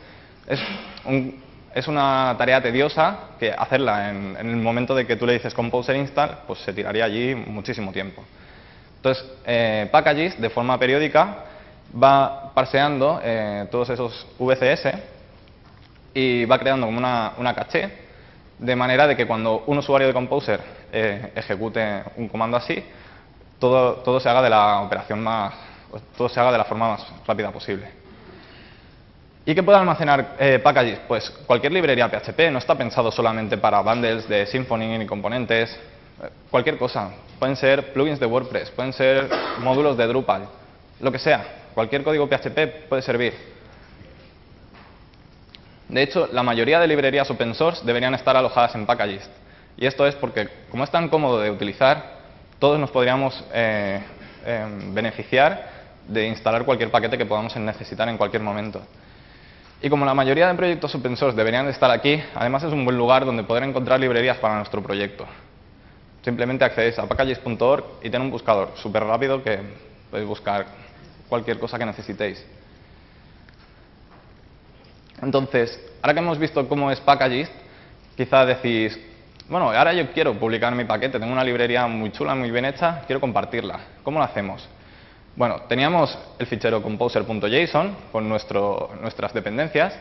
Es, 0.48 0.60
es, 1.74 1.88
una 1.88 2.36
tarea 2.38 2.62
tediosa 2.62 3.32
que 3.40 3.52
hacerla 3.52 4.12
en, 4.12 4.38
el 4.38 4.56
momento 4.58 4.94
de 4.94 5.08
que 5.08 5.16
tú 5.16 5.26
le 5.26 5.34
dices 5.34 5.54
Composer 5.54 5.96
install, 5.96 6.40
pues 6.46 6.60
se 6.60 6.74
tiraría 6.74 7.06
allí 7.06 7.34
muchísimo 7.34 7.92
tiempo. 7.92 8.24
Entonces, 8.98 9.26
eh, 9.46 9.88
Packages, 9.92 10.40
de 10.40 10.50
forma 10.50 10.78
periódica, 10.78 11.46
va 12.02 12.52
parseando 12.54 13.20
eh, 13.24 13.68
todos 13.72 13.90
esos 13.90 14.28
VCS 14.40 14.88
y 16.14 16.46
va 16.46 16.58
creando 16.60 16.86
como 16.86 16.98
una, 16.98 17.54
caché 17.56 18.06
de 18.58 18.75
manera 18.75 19.08
de 19.08 19.16
que 19.16 19.28
cuando 19.28 19.64
un 19.68 19.78
usuario 19.78 20.08
de 20.08 20.14
Composer 20.14 20.62
eh, 20.92 21.32
ejecute 21.36 22.04
un 22.18 22.30
comando 22.30 22.58
así, 22.58 22.84
todo, 23.60 23.96
todo, 23.96 24.20
se 24.20 24.30
haga 24.30 24.42
de 24.42 24.50
la 24.50 24.82
operación 24.82 25.22
más, 25.22 25.54
todo 26.18 26.30
se 26.30 26.40
haga 26.40 26.52
de 26.52 26.58
la 26.58 26.64
forma 26.66 26.90
más 26.90 27.06
rápida 27.28 27.52
posible. 27.52 28.06
¿Y 29.46 29.54
qué 29.54 29.62
puede 29.62 29.78
almacenar 29.78 30.36
eh, 30.40 30.60
packages? 30.60 31.00
Pues 31.08 31.30
cualquier 31.46 31.72
librería 31.72 32.10
PHP 32.10 32.52
no 32.52 32.58
está 32.58 32.75
pensado 32.75 33.12
solamente 33.12 33.58
para 33.58 33.82
bundles 33.82 34.28
de 34.28 34.46
Symfony 34.48 34.98
ni 34.98 35.06
componentes, 35.06 35.72
eh, 35.72 36.30
cualquier 36.50 36.78
cosa. 36.78 37.12
Pueden 37.38 37.56
ser 37.56 37.94
plugins 37.94 38.20
de 38.20 38.25
WordPress, 38.25 38.72
pueden 38.72 38.94
ser 38.94 39.30
módulos 39.60 39.98
de 39.98 40.08
Drupal, 40.08 40.48
lo 41.00 41.12
que 41.12 41.20
sea. 41.20 41.65
Cualquier 41.75 42.03
código 42.03 42.27
PHP 42.27 42.88
puede 42.88 43.01
servir. 43.01 43.34
De 45.89 46.01
hecho, 46.01 46.29
la 46.32 46.41
mayoría 46.41 46.79
de 46.79 46.88
librerías 46.88 47.29
open 47.29 47.53
source 47.53 47.86
deberían 47.86 48.15
estar 48.15 48.36
alojadas 48.36 48.74
en 48.75 48.86
Packagist. 48.86 49.29
Y 49.77 49.86
esto 49.86 50.08
es 50.08 50.15
porque, 50.15 50.48
como 50.72 50.86
es 50.86 50.89
tan 50.89 51.10
cómodo 51.10 51.41
de 51.41 51.51
utilizar, 51.51 52.15
todos 52.60 52.79
nos 52.79 52.91
podríamos 52.91 53.44
eh, 53.53 54.01
em, 54.46 54.94
beneficiar 54.94 55.70
de 56.08 56.27
instalar 56.27 56.63
cualquier 56.63 56.89
paquete 56.89 57.17
que 57.17 57.25
podamos 57.25 57.55
necesitar 57.58 58.08
en 58.08 58.17
cualquier 58.17 58.41
momento. 58.41 58.82
Y 59.82 59.89
como 59.89 60.05
la 60.05 60.13
mayoría 60.13 60.48
de 60.48 60.55
proyectos 60.55 60.96
open 60.96 61.17
source 61.17 61.36
deberían 61.36 61.65
de 61.65 61.72
estar 61.72 61.91
aquí, 61.91 62.24
además 62.36 62.63
es 62.63 62.72
un 62.72 62.86
buen 62.86 62.98
lugar 62.98 63.25
donde 63.25 63.44
poder 63.44 63.63
encontrar 63.63 64.00
librerías 64.00 64.38
para 64.38 64.55
nuestro 64.55 64.82
proyecto. 64.82 65.25
Simplemente 66.24 66.63
accedéis 66.63 66.98
a 66.98 67.05
packagist.org 67.05 67.84
y 68.01 68.10
tiene 68.10 68.24
un 68.24 68.32
buscador 68.32 68.72
súper 68.75 69.03
rápido 69.03 69.44
que 69.44 69.60
podéis 70.10 70.27
buscar 70.27 70.85
cualquier 71.29 71.60
cosa 71.60 71.77
que 71.77 71.86
necesitéis. 71.86 72.46
Entonces, 75.22 75.79
ahora 76.01 76.13
que 76.13 76.20
hemos 76.20 76.38
visto 76.38 76.67
cómo 76.67 76.91
es 76.91 77.00
Packagist, 77.00 77.51
quizá 78.17 78.46
decís, 78.46 79.00
bueno, 79.48 79.72
ahora 79.72 79.94
yo 79.94 80.12
quiero 80.12 80.34
publicar 80.34 80.74
mi 80.75 80.86
paquete, 80.86 81.20
tengo 81.20 81.32
una 81.32 81.44
librería 81.44 81.88
muy 81.88 82.12
chula, 82.12 82.36
muy 82.36 82.51
bien 82.51 82.65
hecha, 82.65 83.03
quiero 83.05 83.22
compartirla. 83.22 83.79
¿Cómo 84.03 84.20
lo 84.20 84.25
hacemos? 84.25 84.67
Bueno, 85.36 85.62
teníamos 85.67 86.17
el 86.39 86.48
fichero 86.48 86.82
composer.json 86.82 87.96
con 88.12 88.27
nuestras 88.29 89.34
dependencias 89.34 89.94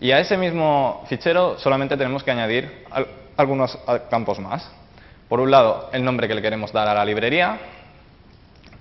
y 0.00 0.10
a 0.10 0.20
ese 0.20 0.36
mismo 0.36 1.04
fichero 1.06 1.58
solamente 1.58 1.96
tenemos 1.96 2.22
que 2.24 2.30
añadir 2.30 2.84
algunos 3.36 3.78
campos 4.10 4.38
más. 4.38 4.70
Por 5.28 5.40
un 5.40 5.50
lado, 5.50 5.90
el 5.92 6.04
nombre 6.04 6.28
que 6.28 6.34
le 6.34 6.42
queremos 6.42 6.72
dar 6.72 6.88
a 6.88 6.94
la 6.94 7.04
librería, 7.04 7.58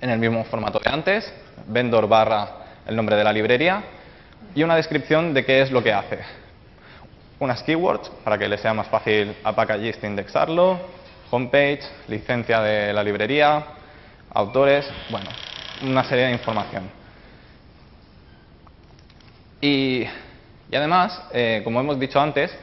en 0.02 0.10
el 0.10 0.20
mismo 0.20 0.44
formato 0.46 0.80
de 0.80 0.90
antes, 0.90 1.34
vendor 1.68 2.08
barra 2.08 2.50
el 2.88 2.96
nombre 2.96 3.16
de 3.16 3.24
la 3.24 3.34
librería, 3.34 3.84
y 4.56 4.64
una 4.64 4.76
descripción 4.76 5.34
de 5.34 5.46
qué 5.46 5.62
es 5.62 5.72
lo 5.72 5.82
que 5.82 5.94
hace. 5.94 6.20
Unas 7.40 7.64
keywords 7.64 8.10
para 8.24 8.38
que 8.38 8.48
le 8.48 8.58
sea 8.58 8.74
más 8.74 8.88
fácil 8.88 9.36
a 9.44 9.54
Packagist 9.54 10.04
indexarlo, 10.04 10.80
homepage, 11.32 11.82
licencia 12.08 12.62
de 12.62 12.94
la 12.94 13.04
librería, 13.04 13.64
autores, 14.34 14.86
bueno, 15.10 15.30
una 15.82 16.04
serie 16.04 16.26
de 16.26 16.32
información. 16.34 16.84
Y, 19.62 20.06
además, 20.72 21.22
eh, 21.34 21.62
como 21.64 21.80
hemos 21.80 22.00
dicho 22.00 22.20
antes, 22.20 22.56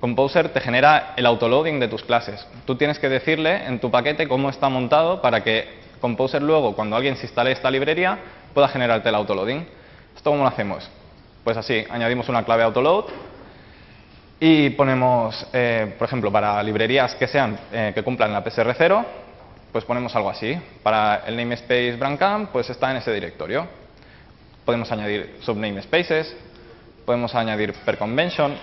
Composer 0.00 0.48
te 0.48 0.60
genera 0.60 1.14
el 1.16 1.26
autoloading 1.26 1.78
de 1.78 1.88
tus 1.88 2.02
clases. 2.02 2.44
Tú 2.66 2.74
tienes 2.74 2.98
que 2.98 3.08
decirle 3.08 3.66
en 3.66 3.78
tu 3.78 3.90
paquete 3.90 4.26
cómo 4.26 4.50
está 4.50 4.68
montado 4.68 5.22
para 5.22 5.44
que 5.44 5.81
Composer 6.02 6.42
luego, 6.42 6.74
cuando 6.74 6.96
alguien 6.96 7.16
se 7.16 7.26
instale 7.26 7.52
esta 7.52 7.70
librería, 7.70 8.18
pueda 8.52 8.66
generarte 8.66 9.08
el 9.08 9.14
autoloading. 9.14 9.64
¿Esto 10.16 10.30
cómo 10.30 10.42
lo 10.42 10.48
hacemos? 10.48 10.90
Pues 11.44 11.56
así, 11.56 11.84
añadimos 11.88 12.28
una 12.28 12.44
clave 12.44 12.64
autoload 12.64 13.04
y 14.40 14.70
ponemos, 14.70 15.46
eh, 15.52 15.94
por 15.96 16.08
ejemplo, 16.08 16.32
para 16.32 16.60
librerías 16.64 17.14
que 17.14 17.28
sean 17.28 17.56
eh, 17.72 17.92
que 17.94 18.02
cumplan 18.02 18.32
la 18.32 18.42
PSR0, 18.42 19.04
pues 19.70 19.84
ponemos 19.84 20.14
algo 20.16 20.28
así. 20.28 20.58
Para 20.82 21.22
el 21.24 21.36
namespace 21.36 21.94
Brandcamp, 21.94 22.50
pues 22.50 22.68
está 22.68 22.90
en 22.90 22.96
ese 22.96 23.12
directorio. 23.12 23.68
Podemos 24.64 24.90
añadir 24.90 25.36
subnamespaces, 25.42 26.36
podemos 27.06 27.32
añadir 27.36 27.74
per 27.84 27.96
convention, 27.96 28.56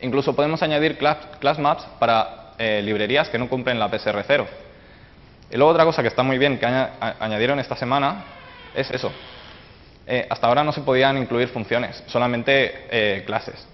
incluso 0.00 0.36
podemos 0.36 0.62
añadir 0.62 0.96
class, 0.96 1.58
maps 1.58 1.84
para 1.98 2.52
eh, 2.56 2.82
librerías 2.84 3.28
que 3.28 3.38
no 3.38 3.48
cumplen 3.48 3.80
la 3.80 3.90
PSR0. 3.90 4.65
Y 5.50 5.56
luego 5.56 5.70
otra 5.70 5.84
cosa 5.84 6.02
que 6.02 6.08
está 6.08 6.22
muy 6.22 6.38
bien 6.38 6.58
que 6.58 6.66
añadieron 6.66 7.58
esta 7.58 7.76
semana 7.76 8.24
es 8.74 8.90
eso, 8.90 9.12
eh, 10.06 10.26
hasta 10.30 10.46
ahora 10.46 10.62
no 10.62 10.72
se 10.72 10.82
podían 10.82 11.18
incluir 11.18 11.48
funciones, 11.48 12.02
solamente 12.06 12.86
eh, 12.90 13.24
clases. 13.26 13.66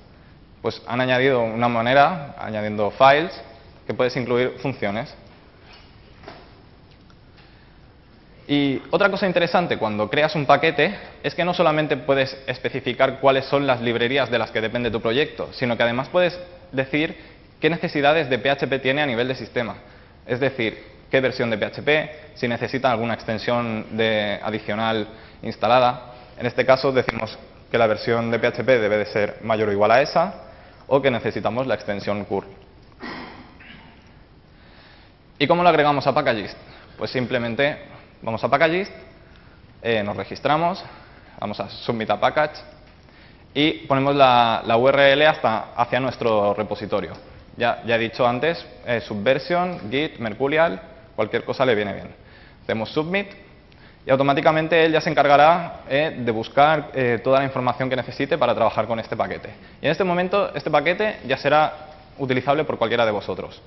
Pues 0.62 0.80
han 0.86 1.00
añadido 1.00 1.42
una 1.42 1.68
manera, 1.68 2.36
añadiendo 2.38 2.90
files, 2.90 3.38
que 3.86 3.92
puedes 3.92 4.16
incluir 4.16 4.54
funciones. 4.62 5.14
Y 8.48 8.80
otra 8.90 9.10
cosa 9.10 9.26
interesante 9.26 9.76
cuando 9.76 10.08
creas 10.08 10.34
un 10.34 10.46
paquete 10.46 10.94
es 11.22 11.34
que 11.34 11.44
no 11.44 11.54
solamente 11.54 11.96
puedes 11.96 12.36
especificar 12.46 13.20
cuáles 13.20 13.44
son 13.46 13.66
las 13.66 13.80
librerías 13.80 14.30
de 14.30 14.38
las 14.38 14.50
que 14.50 14.60
depende 14.60 14.90
tu 14.90 15.00
proyecto, 15.00 15.50
sino 15.52 15.76
que 15.76 15.82
además 15.82 16.08
puedes 16.08 16.38
decir 16.72 17.16
qué 17.60 17.70
necesidades 17.70 18.28
de 18.30 18.38
PHP 18.38 18.82
tiene 18.82 19.02
a 19.02 19.06
nivel 19.06 19.28
de 19.28 19.34
sistema. 19.34 19.76
Es 20.26 20.40
decir, 20.40 20.82
qué 21.12 21.20
versión 21.20 21.50
de 21.50 21.58
PHP, 21.58 22.36
si 22.38 22.48
necesita 22.48 22.90
alguna 22.90 23.12
extensión 23.12 23.98
de 23.98 24.40
adicional 24.42 25.06
instalada. 25.42 26.14
En 26.38 26.46
este 26.46 26.64
caso 26.64 26.90
decimos 26.90 27.38
que 27.70 27.76
la 27.76 27.86
versión 27.86 28.30
de 28.30 28.38
PHP 28.38 28.66
debe 28.66 28.96
de 28.96 29.04
ser 29.04 29.36
mayor 29.42 29.68
o 29.68 29.72
igual 29.72 29.90
a 29.90 30.00
esa 30.00 30.34
o 30.86 31.02
que 31.02 31.10
necesitamos 31.10 31.66
la 31.66 31.74
extensión 31.74 32.24
curl. 32.24 32.46
¿Y 35.38 35.46
cómo 35.46 35.62
lo 35.62 35.68
agregamos 35.68 36.06
a 36.06 36.14
Packagist? 36.14 36.56
Pues 36.96 37.10
simplemente 37.10 37.76
vamos 38.22 38.42
a 38.42 38.48
Packagist, 38.48 38.92
eh, 39.82 40.02
nos 40.02 40.16
registramos, 40.16 40.82
vamos 41.38 41.60
a 41.60 41.68
Submit 41.68 42.08
a 42.08 42.18
Package 42.18 42.58
y 43.52 43.86
ponemos 43.86 44.16
la, 44.16 44.62
URL 44.78 45.26
hasta, 45.26 45.74
hacia 45.76 46.00
nuestro 46.00 46.54
repositorio. 46.54 47.12
Ya, 47.58 47.82
ya 47.84 47.96
he 47.96 47.98
dicho 47.98 48.26
antes, 48.26 48.64
eh, 48.86 49.02
Subversion, 49.02 49.90
Git, 49.90 50.16
Mercurial, 50.18 50.91
cualquier 51.14 51.44
cosa 51.44 51.64
le 51.64 51.74
viene 51.74 51.92
bien. 51.92 52.08
Hacemos 52.62 52.90
Submit 52.90 53.28
y 54.04 54.10
automáticamente 54.10 54.84
él 54.84 54.92
ya 54.92 55.00
se 55.00 55.10
encargará 55.10 55.82
eh, 55.88 56.16
de 56.18 56.32
buscar 56.32 56.90
eh, 56.92 57.20
toda 57.22 57.38
la 57.38 57.44
información 57.44 57.88
que 57.88 57.94
necesite 57.94 58.36
para 58.36 58.54
trabajar 58.54 58.86
con 58.86 58.98
este 58.98 59.16
paquete. 59.16 59.50
Y 59.80 59.86
en 59.86 59.92
este 59.92 60.02
momento 60.02 60.52
este 60.54 60.70
paquete 60.70 61.20
ya 61.26 61.36
será 61.36 61.72
utilizable 62.18 62.64
por 62.64 62.78
cualquiera 62.78 63.06
de 63.06 63.12
vosotros. 63.12 63.62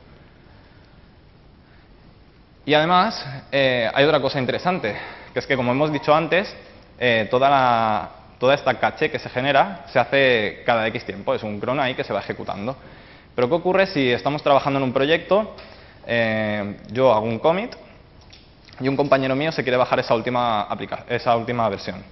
Y 2.65 2.73
además 2.73 3.25
eh, 3.51 3.89
hay 3.93 4.03
otra 4.03 4.19
cosa 4.19 4.39
interesante, 4.39 4.95
que 5.31 5.39
es 5.39 5.47
que 5.47 5.55
como 5.55 5.71
hemos 5.71 5.91
dicho 5.93 6.13
antes, 6.13 6.53
toda, 7.29 8.11
esta 8.53 8.73
caché 8.79 9.09
que 9.11 9.19
se 9.19 9.29
genera 9.29 9.85
se 9.91 9.99
hace 9.99 10.63
cada 10.65 10.87
X 10.87 11.05
tiempo, 11.05 11.33
es 11.33 11.43
un 11.43 11.59
cron 11.59 11.79
ahí 11.79 11.93
que 11.93 12.03
se 12.03 12.11
va 12.11 12.19
ejecutando. 12.19 12.75
Pero 13.35 13.47
¿qué 13.47 13.55
ocurre 13.55 13.85
si 13.85 14.11
estamos 14.11 14.41
trabajando 14.41 14.79
en 14.79 14.83
un 14.83 14.93
proyecto, 14.93 15.55
yo 16.07 17.13
hago 17.13 17.25
un 17.25 17.39
commit 17.39 17.75
y 18.79 18.87
un 18.87 18.95
compañero 18.95 19.35
mío 19.35 19.51
se 19.51 19.63
quiere 19.63 19.77
bajar 19.77 19.99
esa 19.99 20.13
última, 20.13 20.67
esa 21.09 21.35
última 21.35 21.67
versión. 21.69 22.03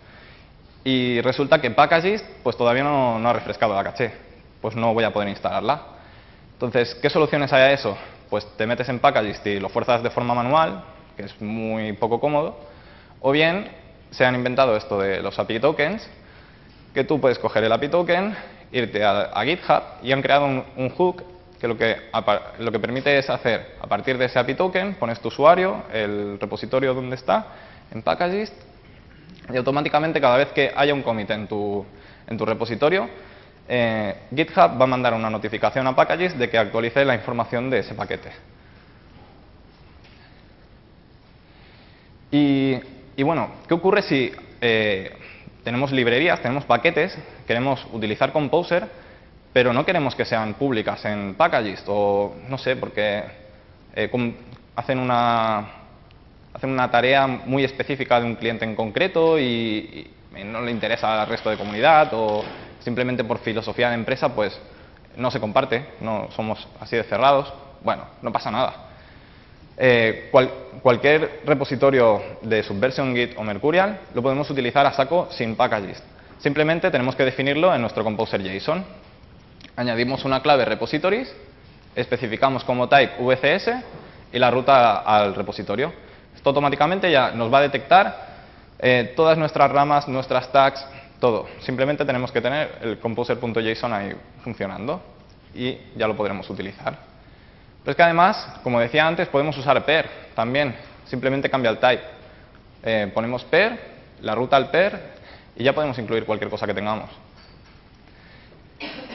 Y 0.84 1.22
resulta 1.22 1.62
que 1.62 1.72
Packagist 1.72 2.26
pues 2.42 2.58
todavía 2.58 2.84
no, 2.84 3.18
ha 3.28 3.34
refrescado 3.34 3.74
la 3.76 3.84
caché, 3.84 4.12
pues 4.62 4.76
no 4.76 4.94
voy 4.94 5.04
a 5.04 5.12
poder 5.12 5.30
instalarla. 5.30 5.82
Entonces, 6.54 6.96
¿qué 6.96 7.10
soluciones 7.10 7.52
hay 7.54 7.62
a 7.62 7.72
eso? 7.72 7.98
Pues 8.30 8.46
te 8.58 8.66
metes 8.66 8.90
en 8.90 9.00
Packagist 9.00 9.46
y 9.48 9.60
lo 9.60 9.70
fuerzas 9.70 10.04
de 10.04 10.10
forma 10.10 10.34
manual, 10.34 10.84
que 11.16 11.24
es 11.24 11.42
muy 11.42 11.94
poco 11.94 12.20
cómodo, 12.20 12.58
o 13.22 13.32
bien 13.32 13.70
se 14.12 14.26
han 14.26 14.36
inventado 14.36 14.76
esto 14.76 15.00
de 15.00 15.22
los 15.22 15.38
API 15.38 15.60
tokens, 15.60 16.08
que 16.94 17.04
tú 17.04 17.20
puedes 17.20 17.40
coger 17.40 17.64
el 17.64 17.72
API 17.72 17.90
token, 17.90 18.36
irte 18.72 19.04
a, 19.04 19.42
GitHub 19.44 19.84
y 20.02 20.12
han 20.12 20.22
creado 20.22 20.46
un 20.46 20.90
hook 20.90 21.24
que 21.64 21.68
lo 21.70 21.78
que, 21.78 21.96
lo 22.60 22.72
que 22.74 22.80
permite 22.80 23.18
es 23.18 23.30
hacer, 23.30 23.78
a 23.80 23.88
partir 23.88 24.18
de 24.18 24.26
ese 24.26 24.38
API 24.38 24.56
token, 24.56 24.96
pones 24.96 25.22
tu 25.22 25.30
usuario, 25.30 25.84
el 25.94 26.38
repositorio 26.38 26.94
donde 26.94 27.16
está, 27.16 27.46
en 27.90 28.02
Packagist, 28.02 28.54
y 29.50 29.56
automáticamente 29.56 30.20
cada 30.20 30.36
vez 30.36 30.50
que 30.50 30.74
haya 30.76 30.94
un 30.94 31.02
commit 31.02 31.30
en 31.30 31.48
tu, 31.48 31.86
en 32.28 32.38
tu 32.38 32.46
repositorio, 32.46 33.08
eh, 33.70 34.14
GitHub 34.36 34.78
va 34.78 34.84
a 34.84 34.88
mandar 34.88 35.14
una 35.14 35.30
notificación 35.30 35.88
a 35.88 35.96
Packagist 35.96 36.36
de 36.36 36.50
que 36.50 36.58
actualice 36.58 37.06
la 37.06 37.16
información 37.16 37.70
de 37.70 37.80
ese 37.80 37.94
paquete. 37.94 38.32
Y, 42.30 42.76
y 43.16 43.24
bueno, 43.24 43.52
¿qué 43.70 43.74
ocurre 43.74 44.02
si 44.02 44.34
eh, 44.60 45.14
tenemos 45.64 45.94
librerías, 45.94 46.42
tenemos 46.42 46.66
paquetes, 46.66 47.18
queremos 47.48 47.88
utilizar 47.94 48.34
Composer, 48.34 49.03
pero 49.54 49.72
no 49.72 49.86
queremos 49.86 50.16
que 50.16 50.26
sean 50.26 50.56
públicas 50.56 51.06
en 51.06 51.36
Packagist 51.36 51.86
o 51.88 52.36
no 52.50 52.58
sé, 52.58 52.76
porque 52.76 53.24
eh, 53.96 54.10
hacen, 54.76 54.98
una, 54.98 55.60
hacen 56.54 56.72
una 56.72 56.90
tarea 56.90 57.28
muy 57.28 57.64
específica 57.64 58.20
de 58.20 58.26
un 58.26 58.36
cliente 58.36 58.66
en 58.66 58.76
concreto 58.76 59.40
y, 59.40 60.10
no 60.46 60.62
le 60.62 60.72
interesa 60.72 61.22
al 61.22 61.28
resto 61.28 61.52
de 61.52 61.58
comunidad 61.58 62.10
o 62.14 62.44
simplemente 62.80 63.24
por 63.24 63.38
filosofía 63.38 63.90
de 63.90 63.94
empresa 63.94 64.34
pues 64.34 64.60
no 65.16 65.30
se 65.30 65.40
comparte, 65.40 65.86
no 66.02 66.28
somos 66.36 66.68
así 66.80 66.96
de 66.96 67.04
cerrados. 67.04 67.54
Bueno, 67.84 68.04
no 68.24 68.32
pasa 68.32 68.50
nada. 68.50 68.88
Eh, 69.78 70.32
cualquier 70.82 71.42
repositorio 71.46 72.20
de 72.42 72.64
Subversion, 72.64 73.16
Git 73.16 73.38
o 73.38 73.44
Mercurial 73.44 74.00
lo 74.16 74.24
podemos 74.24 74.50
utilizar 74.50 74.88
a 74.88 74.94
saco 74.94 75.28
sin 75.30 75.56
Packagist. 75.56 76.04
Simplemente 76.40 76.90
tenemos 76.90 77.16
que 77.16 77.26
definirlo 77.26 77.74
en 77.74 77.82
nuestro 77.82 78.04
Composer 78.04 78.42
JSON 78.42 78.84
añadimos 79.76 80.26
una 80.26 80.42
clave 80.42 80.66
repositories, 80.66 81.34
especificamos 81.96 82.64
como 82.64 82.90
type 82.90 83.14
VCS 83.20 83.72
y 84.32 84.40
la 84.40 84.52
ruta 84.52 84.98
al 85.00 85.36
repositorio. 85.36 85.94
Esto 86.36 86.50
automáticamente 86.50 87.12
ya 87.12 87.32
nos 87.32 87.54
va 87.54 87.60
a 87.60 87.62
detectar 87.62 88.34
eh, 88.80 89.14
todas 89.16 89.38
nuestras 89.38 89.72
ramas, 89.72 90.08
nuestras 90.08 90.52
tags, 90.52 90.86
todo. 91.20 91.48
Simplemente 91.62 92.04
tenemos 92.06 92.32
que 92.32 92.42
tener 92.42 92.80
el 92.82 93.00
composer.json 93.00 93.94
ahí 93.94 94.14
funcionando 94.44 95.02
y 95.54 95.78
ya 95.96 96.08
lo 96.08 96.18
podremos 96.18 96.50
utilizar. 96.50 96.98
Pero 97.84 97.92
es 97.92 97.96
que 97.96 98.04
además, 98.04 98.60
como 98.64 98.80
decía 98.80 99.08
antes, 99.08 99.28
podemos 99.28 99.58
usar 99.58 99.84
per 99.86 100.10
también. 100.36 100.76
Simplemente 101.06 101.50
cambia 101.50 101.72
el 101.72 101.78
type. 101.78 102.04
Eh, 102.84 103.12
ponemos 103.14 103.44
per, 103.46 103.80
la 104.22 104.36
ruta 104.36 104.58
al 104.58 104.70
per 104.70 105.14
y 105.56 105.64
ya 105.64 105.74
podemos 105.74 105.98
incluir 106.00 106.26
cualquier 106.26 106.50
cosa 106.50 106.66
que 106.66 106.74
tengamos. 106.74 107.10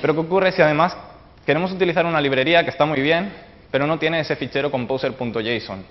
Pero 0.00 0.14
¿qué 0.14 0.20
ocurre 0.20 0.52
si 0.52 0.62
además 0.62 0.96
queremos 1.44 1.72
utilizar 1.72 2.06
una 2.06 2.20
librería 2.20 2.62
que 2.64 2.70
está 2.70 2.84
muy 2.84 3.00
bien, 3.00 3.32
pero 3.70 3.86
no 3.86 3.98
tiene 3.98 4.20
ese 4.20 4.36
fichero 4.36 4.70
composer.json? 4.70 5.84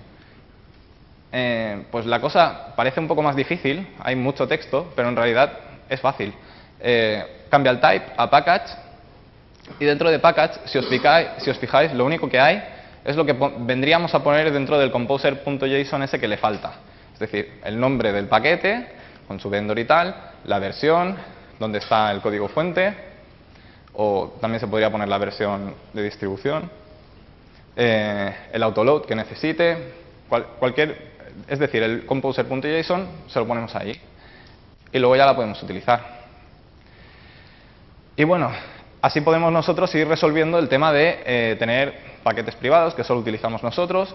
Eh, 1.30 1.82
pues 1.90 2.06
la 2.06 2.20
cosa 2.20 2.74
parece 2.74 3.00
un 3.00 3.08
poco 3.08 3.22
más 3.22 3.36
difícil, 3.36 3.86
hay 4.02 4.16
mucho 4.16 4.48
texto, 4.48 4.92
pero 4.96 5.08
en 5.08 5.16
realidad 5.16 5.52
es 5.88 6.00
fácil. 6.00 6.32
Eh, 6.80 7.44
cambia 7.50 7.70
el 7.70 7.80
type 7.80 8.06
a 8.16 8.30
package 8.30 8.72
y 9.78 9.84
dentro 9.84 10.10
de 10.10 10.18
package, 10.18 10.60
si 10.66 10.78
os, 10.78 10.86
fijáis, 10.88 11.28
si 11.38 11.50
os 11.50 11.58
fijáis, 11.58 11.92
lo 11.92 12.04
único 12.06 12.28
que 12.28 12.40
hay 12.40 12.62
es 13.04 13.16
lo 13.16 13.26
que 13.26 13.34
vendríamos 13.60 14.14
a 14.14 14.22
poner 14.22 14.50
dentro 14.52 14.78
del 14.78 14.90
composer.json 14.90 16.02
ese 16.02 16.18
que 16.18 16.28
le 16.28 16.36
falta. 16.36 16.72
Es 17.12 17.18
decir, 17.18 17.60
el 17.64 17.78
nombre 17.78 18.12
del 18.12 18.26
paquete 18.26 18.86
con 19.26 19.38
su 19.38 19.50
vendor 19.50 19.78
y 19.78 19.84
tal, 19.84 20.14
la 20.44 20.58
versión, 20.58 21.16
donde 21.58 21.78
está 21.78 22.10
el 22.10 22.20
código 22.20 22.48
fuente, 22.48 23.07
o 24.00 24.34
también 24.40 24.60
se 24.60 24.68
podría 24.68 24.92
poner 24.92 25.08
la 25.08 25.18
versión 25.18 25.74
de 25.92 26.02
distribución, 26.04 26.70
eh, 27.74 28.32
el 28.52 28.62
autoload 28.62 29.04
que 29.04 29.16
necesite, 29.16 29.92
cualquier, 30.60 31.14
es 31.48 31.58
decir, 31.58 31.82
el 31.82 32.06
composer.json 32.06 33.08
se 33.26 33.38
lo 33.40 33.48
ponemos 33.48 33.74
ahí 33.74 34.00
y 34.92 34.98
luego 35.00 35.16
ya 35.16 35.26
la 35.26 35.34
podemos 35.34 35.60
utilizar. 35.64 36.00
Y 38.16 38.22
bueno, 38.22 38.52
así 39.02 39.20
podemos 39.20 39.52
nosotros 39.52 39.92
ir 39.96 40.06
resolviendo 40.06 40.60
el 40.60 40.68
tema 40.68 40.92
de 40.92 41.18
eh, 41.26 41.56
tener 41.58 42.20
paquetes 42.22 42.54
privados 42.54 42.94
que 42.94 43.02
solo 43.02 43.18
utilizamos 43.18 43.64
nosotros 43.64 44.14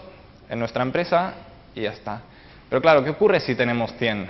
en 0.49 0.59
nuestra 0.59 0.81
empresa 0.81 1.33
y 1.75 1.81
ya 1.81 1.91
está. 1.91 2.21
Pero 2.69 2.81
claro, 2.81 3.03
¿qué 3.03 3.09
ocurre 3.09 3.41
si 3.41 3.53
tenemos 3.53 3.93
100, 3.97 4.29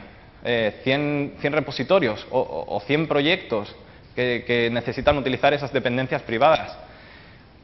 100, 0.84 1.36
100 1.40 1.54
repositorios 1.54 2.26
o, 2.32 2.66
o 2.70 2.80
100 2.80 3.08
proyectos 3.08 3.76
que, 4.16 4.70
necesitan 4.72 5.18
utilizar 5.18 5.54
esas 5.54 5.72
dependencias 5.72 6.22
privadas. 6.22 6.76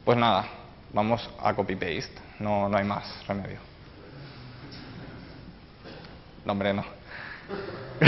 Pues 0.04 0.18
nada, 0.18 0.46
vamos 0.92 1.28
a 1.42 1.54
copy-paste, 1.54 2.14
no, 2.38 2.68
no 2.68 2.76
hay 2.76 2.84
más 2.84 3.26
remedio. 3.26 3.58
No, 6.44 6.52
hombre, 6.52 6.72
no. 6.72 6.84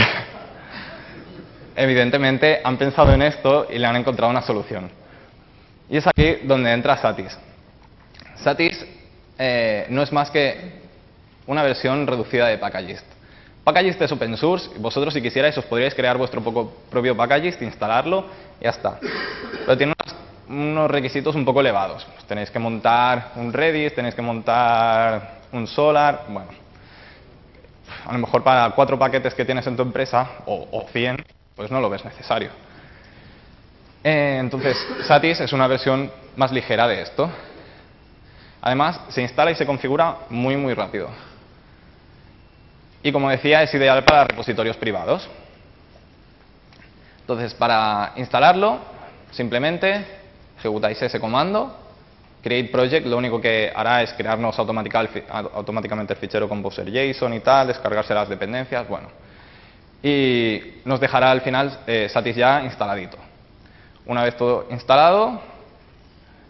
Evidentemente 1.77 2.61
han 2.63 2.77
pensado 2.77 3.13
en 3.13 3.23
esto 3.23 3.67
y 3.71 3.79
le 3.79 3.87
han 3.87 3.97
encontrado 3.97 4.31
una 4.31 4.43
solución. 4.43 4.91
Y 5.89 5.97
es 5.97 6.07
aquí 6.07 6.37
donde 6.45 6.73
entra 6.73 6.97
Satis. 6.97 7.37
Satis 8.37 8.85
eh, 9.39 9.87
no 9.89 10.03
es 10.03 10.13
más 10.13 10.31
que 10.31 10.83
una 11.47 11.63
versión 11.63 12.07
reducida 12.07 12.47
de 12.49 12.59
Packagist. 12.59 13.05
Packagist 13.65 14.03
es 14.03 14.11
open 14.11 14.37
source, 14.37 14.71
vosotros 14.79 15.15
si 15.15 15.23
quisierais 15.23 15.57
os 15.57 15.65
podríais 15.65 15.95
crear 15.95 16.19
vuestro 16.19 16.43
propio 16.43 17.17
Packagist, 17.17 17.63
instalarlo 17.63 18.27
y 18.61 18.65
ya 18.65 18.71
está. 18.71 18.99
Pero 19.01 19.77
tiene 19.79 19.95
unos, 20.49 20.91
requisitos 20.91 21.37
un 21.37 21.45
poco 21.45 21.61
elevados. 21.61 22.05
Pues 22.05 22.25
tenéis 22.25 22.51
que 22.51 22.59
montar 22.59 23.31
un 23.37 23.53
Redis, 23.53 23.95
tenéis 23.95 24.17
que 24.17 24.23
montar 24.23 25.43
un 25.53 25.69
Solar, 25.69 26.25
bueno, 26.29 26.49
a 28.05 28.13
lo 28.13 28.19
mejor 28.19 28.43
para 28.43 28.69
cuatro 28.71 28.99
paquetes 28.99 29.33
que 29.33 29.45
tienes 29.45 29.65
en 29.69 29.77
tu 29.77 29.83
empresa, 29.83 30.29
o, 30.47 30.67
o 30.73 30.89
100, 30.89 31.25
pues 31.55 31.71
no 31.71 31.81
lo 31.81 31.89
ves 31.89 32.05
necesario. 32.05 32.51
Eh, 34.03 34.39
entonces, 34.41 34.77
Satis 35.05 35.41
es 35.41 35.53
una 35.53 35.69
versión 35.69 36.11
más 36.35 36.51
ligera 36.51 36.89
de 36.89 37.03
esto. 37.03 37.31
Además, 38.61 39.01
se 39.11 39.23
instala 39.23 39.53
y 39.53 39.55
se 39.55 39.67
configura 39.67 40.17
muy, 40.31 40.57
muy 40.57 40.75
rápido 40.75 41.32
y 43.03 43.13
como 43.13 43.31
decía 43.31 43.63
es 43.63 43.75
ideal 43.75 44.05
para 44.05 44.25
repositorios 44.25 44.77
privados. 44.77 45.29
Entonces 47.21 47.55
para 47.55 48.13
instalarlo 48.17 48.79
simplemente 49.31 50.05
ejecutáis 50.59 51.01
ese 51.01 51.19
comando 51.19 51.83
create 52.43 52.69
project 52.71 53.07
lo 53.07 53.17
único 53.17 53.41
que 53.41 53.73
hará 53.75 54.03
es 54.03 54.13
crearnos 54.13 54.59
automáticamente 54.59 56.13
el 56.13 56.19
fichero 56.19 56.49
composer 56.49 56.91
JSON 56.91 57.33
y 57.35 57.41
tal, 57.41 57.69
descargarse 57.69 58.13
las 58.13 58.29
dependencias, 58.29 58.87
bueno. 58.89 59.09
Y 60.03 60.81
nos 60.85 60.99
dejará 60.99 61.31
al 61.31 61.43
final 61.43 61.79
eh, 61.87 62.09
Satis 62.09 62.35
ya 62.35 62.63
instaladito. 62.63 63.17
Una 64.07 64.25
vez 64.25 64.37
todo 64.37 64.67
instalado, 64.71 65.41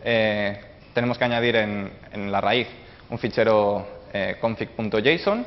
eh, 0.02 0.58
tenemos 0.94 1.18
que 1.18 1.24
añadir 1.24 1.56
en, 1.56 2.32
la 2.32 2.40
raíz 2.40 2.66
un 3.10 3.18
fichero 3.18 3.86
eh, 4.12 4.36
config.json 4.40 5.44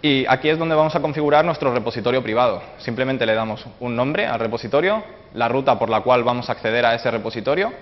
y 0.00 0.24
aquí 0.26 0.48
es 0.48 0.58
donde 0.58 0.74
vamos 0.74 0.94
a 0.94 1.00
configurar 1.00 1.44
nuestro 1.44 1.72
repositorio 1.72 2.22
privado. 2.22 2.62
Simplemente 2.78 3.26
le 3.26 3.34
damos 3.34 3.66
un 3.80 3.96
nombre 3.96 4.26
al 4.26 4.38
repositorio, 4.38 5.02
la 5.34 5.48
ruta 5.48 5.78
por 5.78 5.90
la 5.90 6.00
cual 6.00 6.22
vamos 6.22 6.48
a 6.48 6.52
acceder 6.52 6.84
a 6.86 6.94
ese 6.94 7.10
repositorio 7.10 7.72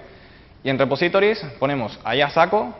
y 0.64 0.70
en 0.70 0.78
repositories 0.78 1.44
ponemos 1.58 1.98
ahí 2.04 2.22
a 2.22 2.30
saco 2.30 2.74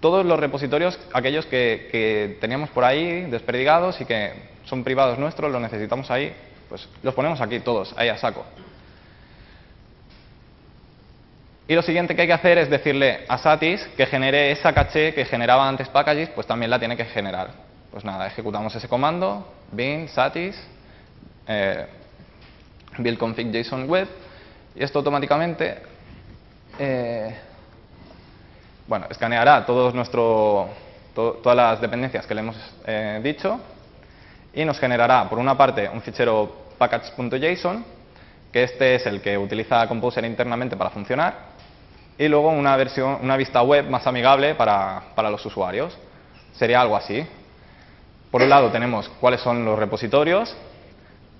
todos 0.00 0.24
los 0.24 0.40
repositorios, 0.40 0.98
aquellos 1.12 1.44
que, 1.46 2.38
teníamos 2.40 2.70
por 2.70 2.84
ahí 2.84 3.22
desperdigados 3.30 4.00
y 4.00 4.06
que 4.06 4.32
son 4.64 4.82
privados 4.82 5.18
nuestros, 5.18 5.52
los 5.52 5.60
necesitamos 5.60 6.10
ahí, 6.10 6.32
pues 6.70 6.88
los 7.02 7.14
ponemos 7.14 7.40
aquí 7.40 7.60
todos, 7.60 7.94
ahí 7.98 8.08
a 8.08 8.16
saco. 8.16 8.44
Y 11.68 11.74
lo 11.74 11.82
siguiente 11.82 12.16
que 12.16 12.22
hay 12.22 12.26
que 12.26 12.32
hacer 12.32 12.58
es 12.58 12.70
decirle 12.70 13.24
a 13.28 13.38
Satis 13.38 13.80
que 13.96 14.06
genere 14.06 14.50
esa 14.50 14.72
caché 14.72 15.14
que 15.14 15.24
generaba 15.24 15.68
antes 15.68 15.88
packages, 15.88 16.30
pues 16.30 16.46
también 16.46 16.70
la 16.70 16.80
tiene 16.80 16.96
que 16.96 17.04
generar. 17.04 17.69
Pues 17.90 18.04
nada, 18.04 18.26
ejecutamos 18.26 18.74
ese 18.74 18.88
comando, 18.88 19.46
bin 19.72 20.08
satis, 20.08 20.56
eh, 21.46 21.86
y 24.74 24.82
esto 24.82 24.98
automáticamente 24.98 25.78
eh, 26.78 27.34
bueno, 28.86 29.06
escaneará 29.10 29.64
todos 29.66 29.94
nuestro, 29.94 30.68
todas 31.14 31.56
las 31.56 31.80
dependencias 31.80 32.26
que 32.26 32.34
le 32.34 32.40
hemos 32.40 32.56
eh, 32.86 33.20
dicho 33.22 33.60
y 34.52 34.64
nos 34.64 34.78
generará, 34.78 35.28
por 35.28 35.38
una 35.38 35.56
parte, 35.56 35.88
un 35.88 36.02
fichero 36.02 36.66
package.json, 36.78 37.84
que 38.52 38.64
este 38.64 38.96
es 38.96 39.06
el 39.06 39.20
que 39.20 39.38
utiliza 39.38 39.86
Composer 39.86 40.24
internamente 40.24 40.76
para 40.76 40.90
funcionar, 40.90 41.50
y 42.18 42.28
luego 42.28 42.50
una, 42.50 42.76
versión, 42.76 43.18
una 43.22 43.36
vista 43.36 43.62
web 43.62 43.88
más 43.88 44.06
amigable 44.06 44.54
para, 44.54 45.02
los 45.30 45.46
usuarios. 45.46 45.96
Sería 46.52 46.80
algo 46.80 46.96
así. 46.96 47.24
Por 48.30 48.42
un 48.42 48.48
lado 48.48 48.70
tenemos 48.70 49.08
cuáles 49.20 49.40
son 49.40 49.64
los 49.64 49.78
repositorios, 49.78 50.54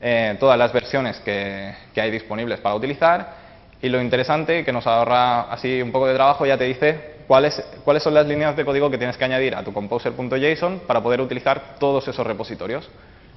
eh, 0.00 0.36
todas 0.40 0.58
las 0.58 0.72
versiones 0.72 1.20
que, 1.20 1.72
hay 1.94 2.10
disponibles 2.10 2.58
para 2.58 2.74
utilizar 2.74 3.34
y 3.80 3.88
lo 3.88 4.00
interesante 4.00 4.64
que 4.64 4.72
nos 4.72 4.86
ahorra 4.86 5.42
así 5.52 5.80
un 5.80 5.92
poco 5.92 6.08
de 6.08 6.14
trabajo 6.14 6.44
ya 6.46 6.58
te 6.58 6.64
dice 6.64 7.18
cuáles, 7.28 7.62
cuáles 7.84 8.02
son 8.02 8.14
las 8.14 8.26
líneas 8.26 8.56
de 8.56 8.64
código 8.64 8.90
que 8.90 8.98
tienes 8.98 9.16
que 9.16 9.24
añadir 9.24 9.54
a 9.54 9.62
tu 9.62 9.72
composer.json 9.72 10.80
para 10.86 11.00
poder 11.00 11.20
utilizar 11.20 11.76
todos 11.78 12.08
esos 12.08 12.26
repositorios. 12.26 12.88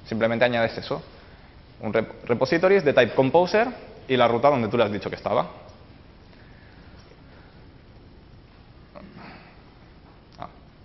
Simplemente 0.06 0.44
añades 0.44 0.76
eso. 0.76 1.02
Un 1.80 1.92
repository 1.92 2.80
de 2.80 2.92
type 2.92 3.14
composer 3.14 3.68
y 4.08 4.16
la 4.16 4.26
ruta 4.26 4.50
donde 4.50 4.68
tú 4.68 4.76
le 4.76 4.84
has 4.84 4.92
dicho 4.92 5.08
que 5.08 5.16
estaba. 5.16 5.46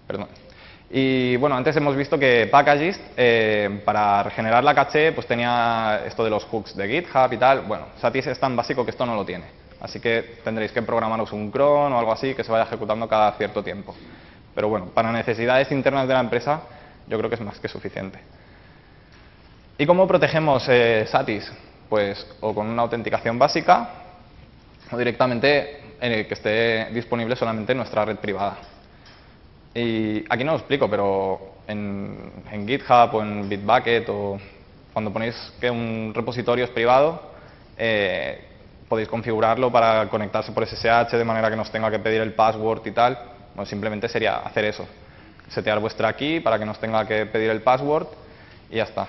Perdón. 0.07 0.48
Y 0.91 1.35
bueno, 1.37 1.55
antes 1.55 1.75
hemos 1.75 1.95
visto 1.95 2.17
que 2.17 2.47
Packagist, 2.51 2.99
eh, 3.15 3.81
para 3.85 4.23
regenerar 4.23 4.63
la 4.63 4.73
caché, 4.73 5.11
pues 5.11 5.27
tenía 5.27 6.01
esto 6.05 6.23
de 6.23 6.31
los 6.31 6.45
hooks 6.45 6.75
de 6.75 6.87
GitHub 6.87 7.31
y 7.31 7.37
tal. 7.37 7.61
Bueno, 7.61 7.85
Satis 8.01 8.25
es 8.25 8.39
tan 8.39 8.55
básico 8.55 8.83
que 8.83 8.91
esto 8.91 9.05
no 9.05 9.15
lo 9.15 9.23
tiene. 9.23 9.45
Así 9.81 9.99
que 9.99 10.39
tendréis 10.43 10.71
que 10.71 10.81
programaros 10.81 11.31
un 11.31 11.51
cron 11.51 11.93
o 11.93 11.99
algo 11.99 12.11
así 12.11 12.33
que 12.33 12.43
se 12.43 12.51
vaya 12.51 12.63
ejecutando 12.63 13.07
cada 13.07 13.31
cierto 13.33 13.63
tiempo. 13.63 13.95
Pero 14.55 14.67
bueno, 14.67 14.87
para 14.87 15.11
necesidades 15.11 15.71
internas 15.71 16.07
de 16.07 16.13
la 16.15 16.21
empresa, 16.21 16.61
yo 17.07 17.17
creo 17.17 17.29
que 17.29 17.35
es 17.35 17.41
más 17.41 17.59
que 17.59 17.67
suficiente. 17.67 18.19
¿Y 19.77 19.85
cómo 19.85 20.07
protegemos 20.07 20.65
eh, 20.69 21.05
Satis? 21.07 21.51
Pues 21.87 22.25
o 22.41 22.53
con 22.53 22.67
una 22.67 22.81
autenticación 22.81 23.37
básica 23.37 23.89
o 24.91 24.97
directamente 24.97 25.95
en 26.01 26.25
que 26.25 26.33
esté 26.33 26.85
disponible 26.91 27.35
solamente 27.35 27.73
en 27.73 27.77
nuestra 27.77 28.05
red 28.05 28.17
privada. 28.17 28.57
Y 29.73 30.25
aquí 30.29 30.43
no 30.43 30.53
lo 30.53 30.57
explico, 30.57 30.89
pero 30.89 31.55
en, 31.67 32.31
GitHub 32.67 33.13
o 33.13 33.21
en 33.21 33.47
Bitbucket 33.47 34.09
o 34.09 34.39
cuando 34.93 35.13
ponéis 35.13 35.35
que 35.61 35.69
un 35.69 36.11
repositorio 36.13 36.65
es 36.65 36.71
privado, 36.71 37.21
eh, 37.77 38.45
podéis 38.87 39.07
configurarlo 39.07 39.71
para 39.71 40.09
conectarse 40.09 40.51
por 40.51 40.65
SSH 40.65 41.15
de 41.15 41.23
manera 41.23 41.49
que 41.49 41.55
nos 41.55 41.71
tenga 41.71 41.91
que 41.91 41.99
pedir 41.99 42.21
el 42.21 42.33
password 42.33 42.85
y 42.87 42.91
tal. 42.91 43.17
Bueno, 43.55 43.65
simplemente 43.69 44.09
sería 44.09 44.37
hacer 44.37 44.65
eso. 44.65 44.87
Setear 45.49 45.79
vuestra 45.79 46.13
key 46.13 46.39
para 46.39 46.57
que 46.57 46.65
nos 46.65 46.79
tenga 46.79 47.05
que 47.07 47.25
pedir 47.27 47.51
el 47.51 47.61
password 47.61 48.07
y 48.69 48.77
ya 48.77 48.83
está. 48.83 49.07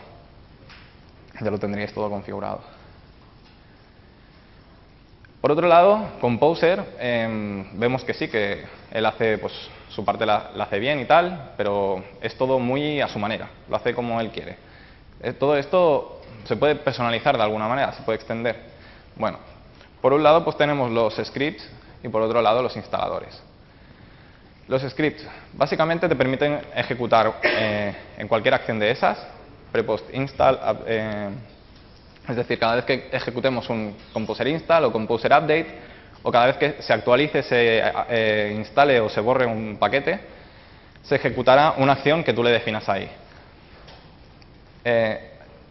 Ya 1.41 1.51
lo 1.51 1.59
tendríais 1.59 1.93
todo 1.95 2.11
configurado. 2.11 2.61
Por 5.41 5.53
otro 5.53 5.67
lado, 5.67 6.07
Composer, 6.21 6.85
em, 6.99 7.79
vemos 7.79 8.05
que 8.05 8.13
sí, 8.13 8.29
que 8.29 8.63
él 8.91 9.07
hace 9.07 9.39
pues, 9.39 9.55
su 9.91 10.05
parte 10.05 10.25
la, 10.25 10.51
hace 10.59 10.79
bien 10.79 11.01
y 11.01 11.05
tal, 11.05 11.53
pero 11.57 12.03
es 12.21 12.37
todo 12.37 12.59
muy 12.59 13.01
a 13.01 13.09
su 13.09 13.19
manera, 13.19 13.49
lo 13.69 13.77
hace 13.77 13.95
como 13.95 14.21
él 14.21 14.31
quiere. 14.31 14.57
Eh, 15.23 15.33
todo 15.33 15.57
esto 15.57 16.23
se 16.45 16.57
puede 16.57 16.77
personalizar 16.77 17.37
de 17.37 17.43
alguna 17.43 17.69
manera, 17.69 17.93
se 17.93 18.03
puede 18.03 18.17
extender. 18.17 18.57
Bueno, 19.17 19.39
por 20.01 20.13
un 20.13 20.23
lado 20.23 20.45
pues 20.45 20.57
tenemos 20.57 20.91
los 20.91 21.15
scripts 21.17 21.69
y 22.03 22.09
por 22.09 22.23
otro 22.23 22.41
lado 22.41 22.63
los 22.63 22.77
instaladores. 22.77 23.43
Los 24.69 24.83
scripts 24.83 25.27
básicamente 25.53 26.09
te 26.09 26.15
permiten 26.15 26.61
ejecutar 26.75 27.41
eh, 27.43 27.95
en 28.17 28.29
cualquier 28.29 28.55
acción 28.55 28.79
de 28.79 28.93
esas, 28.93 29.19
prepost 29.73 30.09
install, 30.15 30.59
eh, 30.87 31.31
es 32.29 32.37
decir, 32.37 32.59
cada 32.59 32.77
vez 32.77 32.85
que 32.85 33.09
ejecutemos 33.11 33.69
un 33.69 33.97
composer 34.13 34.47
install 34.47 34.85
o 34.85 34.93
composer 34.93 35.33
update, 35.33 35.90
o 36.23 36.31
cada 36.31 36.47
vez 36.47 36.57
que 36.57 36.83
se 36.83 36.93
actualice, 36.93 37.43
se 37.43 37.83
eh, 38.09 38.55
instale 38.57 39.01
o 39.01 39.09
se 39.09 39.21
borre 39.21 39.47
un 39.47 39.77
paquete, 39.79 40.21
se 41.03 41.17
ejecutará 41.17 41.75
una 41.79 41.93
acción 41.93 42.23
que 42.23 42.33
tú 42.33 42.43
le 42.43 42.51
definas 42.51 42.89
ahí. 42.89 43.11
Eh, 44.85 45.31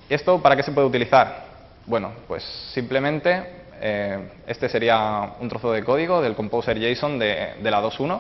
¿Esto 0.10 0.42
para 0.42 0.56
qué 0.56 0.64
se 0.64 0.72
puede 0.72 0.88
utilizar? 0.88 1.46
Bueno, 1.86 2.14
pues 2.28 2.44
simplemente 2.74 3.44
eh, 3.80 4.30
este 4.48 4.70
sería 4.70 5.34
un 5.40 5.48
trozo 5.50 5.72
de 5.72 5.84
código 5.84 6.22
del 6.22 6.36
Composer 6.36 6.80
JSON 6.80 7.20
de, 7.20 7.54
de 7.62 7.72
la 7.72 7.82
2.1 7.82 8.20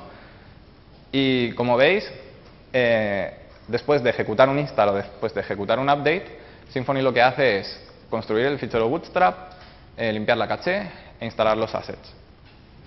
y 1.11 1.51
como 1.53 1.75
veis, 1.75 2.07
después 3.67 4.03
de 4.03 4.11
ejecutar 4.11 4.47
un 4.47 4.59
install 4.59 4.89
o 4.89 4.93
después 4.93 5.33
de 5.33 5.41
ejecutar 5.41 5.79
un 5.79 5.89
update, 5.89 6.27
Symfony 6.69 7.01
lo 7.01 7.11
que 7.11 7.23
hace 7.23 7.59
es 7.59 7.89
construir 8.11 8.45
el 8.45 8.59
fichero 8.59 8.87
Bootstrap, 8.87 9.53
limpiar 9.97 10.37
la 10.37 10.47
caché 10.47 10.87
e 11.19 11.25
instalar 11.25 11.57
los 11.57 11.73
assets 11.73 12.18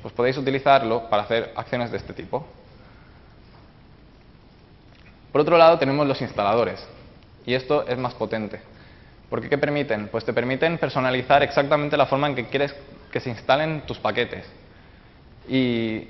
pues 0.02 0.12
podéis 0.12 0.36
utilizarlo 0.36 1.08
para 1.08 1.22
hacer 1.22 1.52
acciones 1.56 1.90
de 1.90 1.96
este 1.96 2.12
tipo. 2.12 2.44
Por 5.30 5.40
otro 5.40 5.56
lado 5.56 5.78
tenemos 5.78 6.06
los 6.06 6.20
instaladores 6.20 6.86
y 7.46 7.54
esto 7.54 7.86
es 7.86 7.96
más 7.96 8.14
potente. 8.14 8.60
¿Por 9.30 9.48
qué 9.48 9.56
permiten? 9.56 10.08
Pues 10.08 10.24
te 10.24 10.32
permiten 10.32 10.76
personalizar 10.76 11.42
exactamente 11.42 11.96
la 11.96 12.06
forma 12.06 12.26
en 12.26 12.34
que 12.34 12.46
quieres 12.46 12.74
que 13.10 13.20
se 13.20 13.30
instalen 13.30 13.82
tus 13.86 13.98
paquetes. 13.98 14.44
Y, 15.48 16.08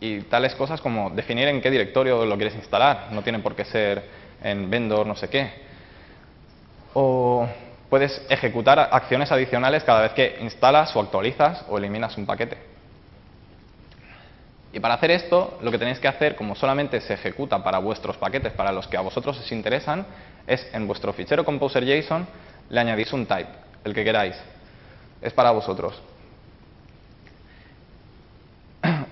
y 0.00 0.20
tales 0.22 0.54
cosas 0.54 0.80
como 0.80 1.10
definir 1.10 1.48
en 1.48 1.60
qué 1.60 1.70
directorio 1.70 2.24
lo 2.24 2.36
quieres 2.36 2.54
instalar. 2.54 3.08
No 3.10 3.22
tiene 3.22 3.40
por 3.40 3.56
qué 3.56 3.64
ser 3.64 4.04
en 4.42 4.70
vendor 4.70 5.06
no 5.06 5.16
sé 5.16 5.28
qué. 5.28 5.50
O 6.94 7.48
puedes 7.88 8.24
ejecutar 8.28 8.78
acciones 8.78 9.32
adicionales 9.32 9.82
cada 9.82 10.02
vez 10.02 10.12
que 10.12 10.38
instalas 10.40 10.94
o 10.94 11.00
actualizas 11.00 11.64
o 11.68 11.78
eliminas 11.78 12.16
un 12.16 12.26
paquete. 12.26 12.56
Y 14.72 14.78
para 14.78 14.94
hacer 14.94 15.10
esto, 15.10 15.58
lo 15.62 15.70
que 15.70 15.78
tenéis 15.78 15.98
que 15.98 16.06
hacer, 16.06 16.36
como 16.36 16.54
solamente 16.54 17.00
se 17.00 17.14
ejecuta 17.14 17.62
para 17.62 17.78
vuestros 17.78 18.16
paquetes, 18.16 18.52
para 18.52 18.70
los 18.70 18.86
que 18.86 18.96
a 18.96 19.00
vosotros 19.00 19.38
os 19.38 19.52
interesan, 19.52 20.06
es 20.46 20.66
en 20.72 20.86
vuestro 20.86 21.12
fichero 21.12 21.44
composer.json 21.44 22.26
le 22.68 22.80
añadís 22.80 23.12
un 23.12 23.26
type, 23.26 23.50
el 23.84 23.92
que 23.92 24.04
queráis. 24.04 24.36
Es 25.20 25.32
para 25.32 25.50
vosotros. 25.50 26.00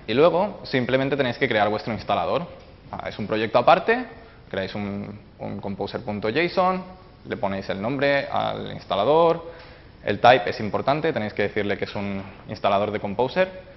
Y 0.07 0.13
luego 0.13 0.61
simplemente 0.63 1.17
tenéis 1.17 1.37
que 1.37 1.47
crear 1.47 1.69
vuestro 1.69 1.93
instalador. 1.93 2.47
Ah, 2.91 3.09
es 3.09 3.19
un 3.19 3.27
proyecto 3.27 3.59
aparte, 3.59 4.05
creáis 4.49 4.73
un, 4.73 5.19
un 5.37 5.59
composer.json, 5.59 6.83
le 7.27 7.37
ponéis 7.37 7.69
el 7.69 7.81
nombre 7.81 8.27
al 8.31 8.71
instalador, 8.71 9.51
el 10.03 10.19
type 10.19 10.49
es 10.49 10.59
importante, 10.61 11.11
tenéis 11.11 11.33
que 11.33 11.43
decirle 11.43 11.77
que 11.77 11.85
es 11.85 11.93
un 11.93 12.23
instalador 12.47 12.91
de 12.91 12.99
Composer 12.99 13.68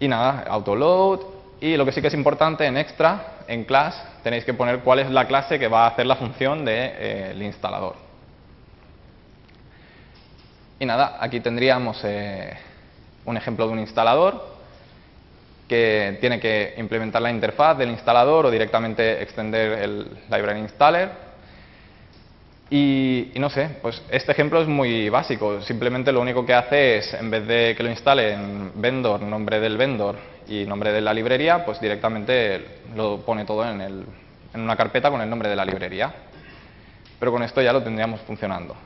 y 0.00 0.08
nada, 0.08 0.44
autoload. 0.48 1.20
Y 1.60 1.76
lo 1.76 1.84
que 1.84 1.92
sí 1.92 2.00
que 2.00 2.08
es 2.08 2.14
importante 2.14 2.64
en 2.64 2.78
extra, 2.78 3.44
en 3.46 3.64
class, 3.64 4.02
tenéis 4.24 4.44
que 4.44 4.54
poner 4.54 4.80
cuál 4.80 4.98
es 4.98 5.10
la 5.10 5.26
clase 5.26 5.58
que 5.58 5.68
va 5.68 5.84
a 5.84 5.88
hacer 5.88 6.06
la 6.06 6.16
función 6.16 6.64
del 6.64 6.64
de, 6.64 7.32
eh, 7.32 7.44
instalador. 7.44 7.94
Y 10.78 10.86
nada, 10.86 11.18
aquí 11.20 11.40
tendríamos 11.40 12.00
eh, 12.04 12.56
un 13.26 13.36
ejemplo 13.36 13.66
de 13.66 13.72
un 13.74 13.78
instalador 13.78 14.58
que 15.68 16.16
tiene 16.20 16.40
que 16.40 16.74
implementar 16.78 17.20
la 17.20 17.30
interfaz 17.30 17.76
del 17.76 17.90
instalador 17.90 18.46
o 18.46 18.50
directamente 18.50 19.22
extender 19.22 19.78
el 19.82 20.18
library 20.30 20.60
installer 20.60 21.29
y, 22.72 23.32
no 23.34 23.50
sé, 23.50 23.78
pues 23.82 24.00
este 24.10 24.30
ejemplo 24.30 24.62
es 24.62 24.68
muy 24.68 25.08
básico. 25.08 25.60
Simplemente 25.62 26.12
lo 26.12 26.20
único 26.20 26.46
que 26.46 26.54
hace 26.54 26.98
es, 26.98 27.14
en 27.14 27.28
vez 27.28 27.44
de 27.44 27.74
que 27.76 27.82
lo 27.82 27.90
instale 27.90 28.32
en 28.32 28.80
vendor, 28.80 29.22
nombre 29.22 29.58
del 29.58 29.76
vendor 29.76 30.16
y 30.46 30.64
nombre 30.66 30.92
de 30.92 31.00
la 31.00 31.12
librería, 31.12 31.64
pues 31.64 31.80
directamente 31.80 32.82
lo 32.94 33.22
pone 33.22 33.44
todo 33.44 33.68
en, 33.68 33.80
el, 33.80 34.06
en 34.54 34.60
una 34.60 34.76
carpeta 34.76 35.10
con 35.10 35.20
el 35.20 35.28
nombre 35.28 35.48
de 35.48 35.56
la 35.56 35.64
librería. 35.64 36.14
Pero 37.18 37.32
con 37.32 37.42
esto 37.42 37.60
ya 37.60 37.72
lo 37.72 37.82
tendríamos 37.82 38.20
funcionando. 38.20 38.76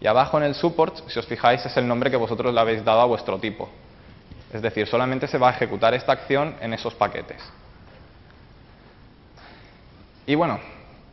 Y 0.00 0.06
abajo 0.08 0.36
en 0.38 0.42
el 0.42 0.56
support, 0.56 1.08
si 1.08 1.16
os 1.16 1.26
fijáis, 1.26 1.64
es 1.64 1.76
el 1.76 1.86
nombre 1.86 2.10
que 2.10 2.16
vosotros 2.16 2.52
le 2.52 2.58
habéis 2.58 2.84
dado 2.84 3.02
a 3.02 3.04
vuestro 3.04 3.38
tipo. 3.38 3.70
Es 4.52 4.60
decir, 4.60 4.88
solamente 4.88 5.28
se 5.28 5.38
va 5.38 5.50
a 5.50 5.52
ejecutar 5.52 5.94
esta 5.94 6.10
acción 6.10 6.56
en 6.60 6.74
esos 6.74 6.92
paquetes. 6.94 7.40
Y 10.26 10.34
bueno, 10.34 10.58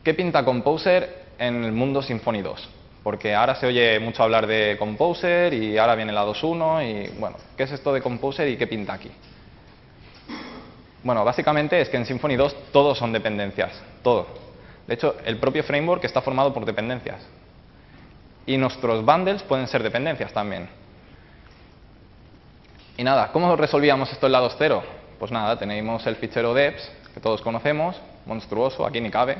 ¿qué 0.04 0.15
pinta 0.15 0.43
Composer 0.43 1.28
en 1.39 1.63
el 1.63 1.71
mundo 1.71 2.02
Symfony 2.02 2.41
2. 2.41 2.69
Porque 3.04 3.34
ahora 3.34 3.56
se 3.56 3.65
oye 3.65 3.99
mucho 3.99 4.21
hablar 4.23 4.45
de 4.45 4.75
Composer 4.78 5.54
y 5.54 5.78
ahora 5.78 5.95
viene 5.95 6.12
la 6.12 6.25
2.1 6.25 6.84
y 6.86 7.19
bueno, 7.19 7.38
¿qué 7.58 7.63
es 7.63 7.71
esto 7.71 7.93
de 7.93 8.02
Composer 8.02 8.47
y 8.47 8.58
qué 8.58 8.67
pinta 8.67 8.93
aquí? 8.93 9.10
Bueno, 11.02 11.23
básicamente 11.23 11.80
es 11.80 11.88
que 11.89 11.97
en 11.97 12.06
Symfony 12.06 12.36
2 12.36 12.71
todos 12.73 12.97
son 12.97 13.13
dependencias, 13.13 13.71
todo. 14.04 14.28
De 14.86 14.95
hecho, 14.95 15.15
el 15.23 15.38
propio 15.38 15.63
framework 15.63 16.04
está 16.04 16.21
formado 16.21 16.54
por 16.54 16.65
dependencias. 16.65 17.25
Y 18.45 18.58
nuestros 18.58 19.06
bundles 19.06 19.41
pueden 19.43 19.67
ser 19.67 19.82
dependencias 19.82 20.34
también. 20.34 20.67
Y 22.97 23.04
nada, 23.04 23.32
¿cómo 23.32 23.56
resolvíamos 23.56 24.12
esto 24.12 24.25
en 24.25 24.34
la 24.34 24.41
2.0? 24.41 24.82
Pues 25.19 25.32
nada, 25.32 25.58
tenemos 25.58 26.06
el 26.06 26.17
fichero 26.17 26.54
deps, 26.54 26.91
que 27.13 27.21
todos 27.21 27.41
conocemos, 27.41 27.95
monstruoso, 28.25 28.86
aquí 28.86 28.99
ni 28.99 29.10
cabe. 29.10 29.38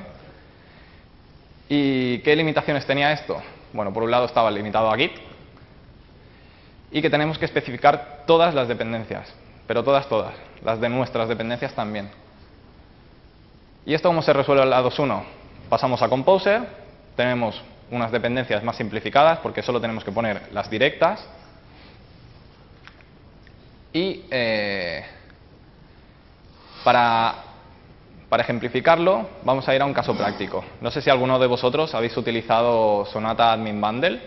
¿Y 1.70 2.18
qué 2.20 2.36
limitaciones 2.36 2.86
tenía 2.88 3.12
esto? 3.12 3.40
Bueno, 3.74 3.94
por 3.94 4.02
un 4.02 4.10
lado 4.10 4.26
estaba 4.26 4.50
limitado 4.50 4.92
a 4.92 4.98
Git 4.98 5.12
y 6.92 7.02
que 7.02 7.10
tenemos 7.12 7.38
que 7.38 7.46
especificar 7.46 8.24
todas 8.26 8.56
las 8.56 8.68
dependencias, 8.68 9.32
pero 9.68 9.84
todas, 9.84 10.10
todas, 10.10 10.34
las 10.64 10.82
de 10.82 10.90
nuestras 10.90 11.30
dependencias 11.30 11.74
también. 11.74 12.10
¿Y 13.86 13.94
esto 13.94 14.10
cómo 14.10 14.24
se 14.24 14.34
resuelve 14.34 14.64
en 14.64 14.72
la 14.72 14.82
2.1? 14.82 15.24
Pasamos 15.70 16.02
a 16.02 16.10
Composer, 16.10 16.68
tenemos 17.16 17.62
unas 17.92 18.12
dependencias 18.12 18.64
más 18.64 18.76
simplificadas 18.76 19.38
porque 19.40 19.62
solo 19.62 19.80
tenemos 19.80 20.04
que 20.04 20.12
poner 20.12 20.50
las 20.52 20.70
directas 20.72 21.24
y 23.94 24.26
eh, 24.32 25.06
para 26.84 27.49
para 28.30 28.44
ejemplificarlo, 28.44 29.28
vamos 29.44 29.68
a 29.68 29.76
ir 29.76 29.82
a 29.82 29.86
un 29.86 29.94
caso 29.94 30.16
práctico. 30.16 30.64
No 30.82 30.92
sé 30.92 31.02
si 31.02 31.10
alguno 31.10 31.40
de 31.40 31.48
vosotros 31.48 31.94
habéis 31.96 32.16
utilizado 32.16 33.06
Sonata 33.06 33.52
Admin 33.52 33.82
Bundle. 33.82 34.20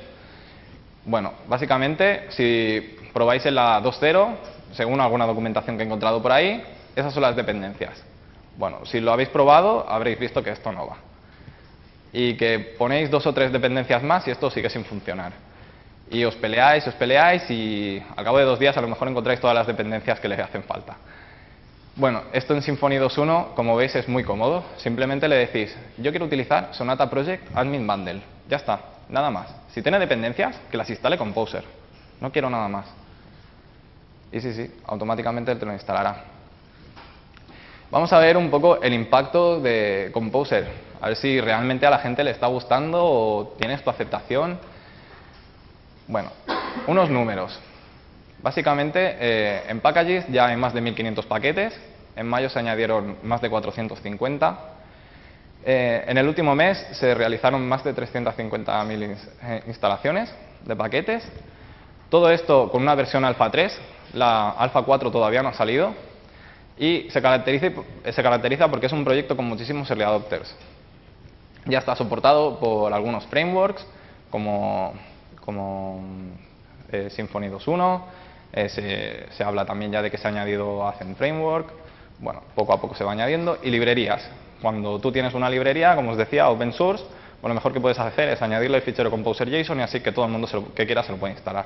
Bueno, 1.05 1.33
básicamente, 1.47 2.27
si 2.31 2.97
probáis 3.13 3.47
en 3.47 3.55
la 3.55 3.81
2.0, 3.81 4.35
según 4.73 5.01
alguna 5.01 5.27
documentación 5.27 5.77
que 5.77 5.85
he 5.85 5.87
encontrado 5.87 6.21
por 6.21 6.33
ahí, 6.33 6.63
esas 6.97 7.15
son 7.15 7.23
las 7.23 7.37
dependencias. 7.37 8.03
Bueno, 8.57 8.85
si 8.85 9.01
lo 9.01 9.13
habéis 9.13 9.29
probado, 9.29 9.87
habréis 9.89 10.19
visto 10.19 10.43
que 10.43 10.51
esto 10.51 10.73
no 10.73 10.89
va. 10.89 10.97
Y 12.13 12.37
que 12.37 12.75
ponéis 12.77 13.09
dos 13.09 13.27
o 13.27 13.33
tres 13.33 13.53
dependencias 13.53 14.03
más 14.03 14.27
y 14.27 14.33
esto 14.33 14.51
sigue 14.51 14.69
sin 14.69 14.85
funcionar. 14.85 15.33
Y 16.11 16.25
os 16.25 16.35
peleáis, 16.35 16.87
os 16.87 16.95
peleáis 16.95 17.49
y 17.51 18.03
al 18.17 18.25
cabo 18.25 18.39
de 18.39 18.45
dos 18.45 18.59
días 18.59 18.77
a 18.77 18.81
lo 18.81 18.89
mejor 18.89 19.09
encontráis 19.09 19.41
todas 19.41 19.55
las 19.55 19.67
dependencias 19.67 20.21
que 20.21 20.29
les 20.29 20.41
hacen 20.41 20.65
falta. 20.65 20.97
Bueno, 21.95 22.23
esto 22.33 22.55
en 22.55 22.63
Symfony 22.63 22.93
2.1, 22.93 23.53
como 23.55 23.77
veis, 23.77 23.95
es 23.95 24.09
muy 24.09 24.25
cómodo. 24.25 24.65
Simplemente 24.79 25.29
le 25.29 25.37
decís, 25.37 25.77
yo 25.99 26.11
quiero 26.11 26.25
utilizar 26.25 26.71
Sonata 26.73 27.11
Project 27.11 27.55
Admin 27.55 27.87
Bundle. 27.87 28.23
Ya 28.49 28.57
está, 28.57 28.81
nada 29.11 29.31
más. 29.31 29.55
Si 29.73 29.83
tiene 29.83 29.99
dependencias, 29.99 30.59
que 30.71 30.79
las 30.79 30.89
instale 30.89 31.19
Composer. 31.19 31.65
No 32.19 32.33
quiero 32.33 32.49
nada 32.49 32.67
más. 32.67 32.87
Y 34.33 34.41
sí, 34.41 34.55
sí, 34.55 34.71
automáticamente 34.87 35.55
te 35.55 35.67
lo 35.67 35.73
instalará. 35.75 36.25
Vamos 37.91 38.11
a 38.15 38.19
ver 38.21 38.39
un 38.39 38.49
poco 38.51 38.81
el 38.81 38.95
impacto 38.95 39.61
de 39.61 40.09
Composer. 40.15 40.67
A 40.99 41.09
ver 41.09 41.17
si 41.17 41.43
realmente 41.43 41.85
a 41.85 41.91
la 41.91 41.99
gente 41.99 42.25
le 42.25 42.31
está 42.31 42.47
gustando 42.47 43.05
o 43.05 43.55
tienes 43.59 43.85
tu 43.85 43.91
aceptación. 43.91 44.59
Bueno, 46.09 46.31
unos 46.87 47.11
números. 47.11 47.61
Básicamente, 48.43 49.17
eh, 49.21 49.63
en 49.69 49.81
packages 49.81 50.27
ya 50.29 50.47
hay 50.47 50.57
más 50.57 50.75
de 50.75 50.83
1.500 50.83 51.25
paquetes, 51.27 51.79
en 52.17 52.27
mayo 52.27 52.51
se 52.51 52.59
añadieron 52.59 53.17
más 53.23 53.41
de 53.41 53.49
450. 53.49 54.59
Eh, 55.65 56.05
en 56.09 56.19
el 56.19 56.27
último 56.27 56.57
mes 56.57 56.85
se 56.93 57.15
realizaron 57.15 57.67
más 57.69 57.85
de 57.85 57.95
350.000 57.95 59.17
eh, 59.45 59.63
instalaciones 59.69 60.35
de 60.65 60.75
paquetes. 60.75 61.25
Todo 62.11 62.31
esto 62.31 62.69
con 62.71 62.83
una 62.83 62.97
versión 62.97 63.25
alfa 63.25 63.49
3, 63.49 63.81
la 64.15 64.51
alfa 64.51 64.83
4 64.83 65.13
todavía 65.13 65.43
no 65.43 65.51
ha 65.51 65.55
salido, 65.55 65.95
y 66.77 67.09
se 67.11 67.23
caracteriza, 67.23 67.71
se 68.11 68.23
caracteriza 68.23 68.69
porque 68.69 68.87
es 68.87 68.93
un 68.93 69.05
proyecto 69.05 69.37
con 69.37 69.45
muchísimos 69.45 69.89
early 69.89 70.03
adopters. 70.03 70.55
Ya 71.67 71.79
está 71.79 71.95
soportado 71.95 72.59
por 72.59 72.93
algunos 72.93 73.25
frameworks 73.27 73.87
como, 74.31 74.95
como 75.45 76.03
Symfony 76.91 77.49
2.1, 77.49 78.03
eh, 78.53 79.27
se, 79.37 79.45
habla 79.45 79.65
también 79.65 79.93
ya 79.93 80.03
de 80.03 80.11
que 80.11 80.19
se 80.19 80.27
ha 80.27 80.31
añadido 80.31 80.87
Azen 80.87 81.17
Framework, 81.17 81.73
bueno, 82.19 82.43
poco 82.55 82.73
a 82.73 82.81
poco 82.81 82.95
se 82.95 83.05
va 83.05 83.13
añadiendo, 83.13 83.59
y 83.63 83.71
librerías. 83.71 84.29
Cuando 84.61 84.99
tú 85.01 85.11
tienes 85.11 85.35
una 85.35 85.49
librería, 85.49 85.97
como 85.97 86.13
os 86.13 86.17
decía, 86.17 86.49
open 86.49 86.73
source, 86.73 87.05
pues 87.41 87.49
lo 87.49 87.55
mejor 87.55 87.73
que 87.73 87.81
puedes 87.81 87.99
hacer 87.99 88.29
es 88.29 88.43
añadirle 88.43 88.77
el 88.77 88.83
fichero 88.83 89.11
Composer 89.11 89.51
JSON 89.51 89.81
y 89.81 89.83
así 89.83 90.01
que 90.01 90.13
todo 90.13 90.27
el 90.27 90.31
mundo 90.31 90.73
que 90.75 90.87
quiera 90.87 91.03
se 91.03 91.11
lo 91.11 91.19
puede 91.19 91.33
instalar. 91.33 91.65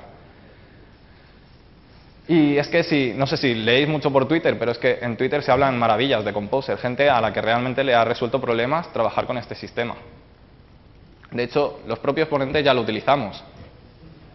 Y 2.27 2.57
es 2.57 2.67
que 2.67 2.83
si, 2.83 3.13
no 3.15 3.25
sé 3.27 3.37
si 3.37 3.53
leéis 3.53 3.87
mucho 3.87 4.11
por 4.11 4.27
Twitter, 4.27 4.57
pero 4.59 4.71
es 4.71 4.77
que 4.77 4.99
en 5.01 5.15
Twitter 5.15 5.41
se 5.43 5.51
hablan 5.51 5.77
maravillas 5.77 6.25
de 6.25 6.33
Composer, 6.33 6.77
gente 6.77 7.09
a 7.09 7.21
la 7.21 7.31
que 7.31 7.41
realmente 7.41 7.83
le 7.83 7.93
ha 7.93 8.03
resuelto 8.03 8.41
problemas 8.41 8.91
trabajar 8.91 9.25
con 9.25 9.37
este 9.37 9.55
sistema. 9.55 9.95
De 11.31 11.43
hecho, 11.43 11.81
los 11.87 11.99
propios 11.99 12.27
ponentes 12.27 12.63
ya 12.65 12.73
lo 12.73 12.81
utilizamos. 12.81 13.41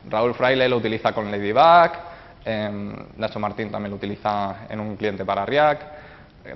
Raúl 0.09 0.35
Fraile 0.35 0.69
lo 0.69 0.77
utiliza 0.77 1.13
con 1.13 1.31
Ladybug, 1.31 2.12
Nacho 2.45 3.39
Martín 3.39 3.71
también 3.71 3.91
lo 3.91 3.97
utiliza 3.97 4.67
en 4.69 4.81
un 4.81 4.97
cliente 4.97 5.25
para 5.25 5.47
React, 5.47 5.83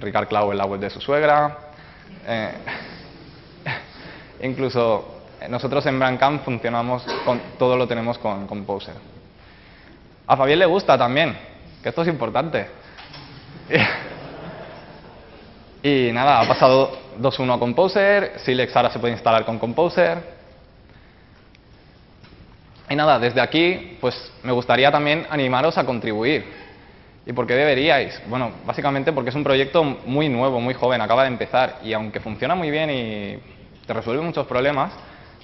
Ricard 0.01 0.29
Clau 0.29 0.51
en 0.51 0.59
la 0.59 0.67
web 0.67 0.81
de 0.81 0.91
su 0.91 1.01
suegra. 1.01 1.59
Eh, 2.27 2.51
incluso 4.43 5.23
nosotros 5.49 5.85
en 5.87 5.99
Brandcamp 5.99 6.45
funcionamos, 6.45 7.05
con, 7.25 7.41
todo 7.59 7.77
lo 7.77 7.87
tenemos 7.87 8.19
con 8.19 8.47
Composer. 8.47 8.95
A 10.27 10.37
Fabián 10.37 10.59
le 10.59 10.67
gusta 10.67 10.99
también, 10.99 11.37
que 11.83 11.89
esto 11.89 12.03
es 12.03 12.09
importante. 12.09 12.67
y 15.83 16.11
nada, 16.13 16.41
ha 16.41 16.49
pasado 16.49 16.99
2.1 17.21 17.55
a 17.55 17.59
Composer, 17.59 18.33
Silex 18.39 18.75
ahora 18.75 18.91
se 18.91 18.99
puede 18.99 19.13
instalar 19.13 19.45
con 19.45 19.59
Composer. 19.59 20.36
Y 22.89 22.95
nada, 22.95 23.19
desde 23.19 23.41
aquí, 23.41 23.97
pues 24.01 24.15
me 24.43 24.53
gustaría 24.53 24.91
también 24.93 25.27
animaros 25.29 25.77
a 25.77 25.85
contribuir. 25.85 26.45
¿Y 27.27 27.33
por 27.33 27.47
qué 27.47 27.55
deberíais? 27.55 28.23
Bueno, 28.29 28.53
básicamente 28.65 29.13
porque 29.13 29.31
es 29.31 29.37
un 29.37 29.43
proyecto 29.43 29.83
muy 29.83 30.29
nuevo, 30.29 30.61
muy 30.61 30.75
joven, 30.75 31.01
acaba 31.01 31.23
de 31.23 31.29
empezar 31.29 31.81
y 31.83 31.93
aunque 31.93 32.21
funciona 32.21 32.55
muy 32.55 32.71
bien 32.71 32.89
y 32.91 33.39
te 33.85 33.93
resuelve 33.93 34.23
muchos 34.23 34.47
problemas, 34.47 34.93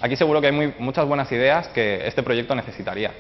aquí 0.01 0.15
seguro 0.15 0.41
que 0.41 0.47
hay 0.47 0.75
muchas 0.79 1.05
buenas 1.07 1.31
ideas 1.33 1.67
que 1.69 2.07
este 2.07 2.23
proyecto 2.23 2.55
necesitaría. 2.55 3.11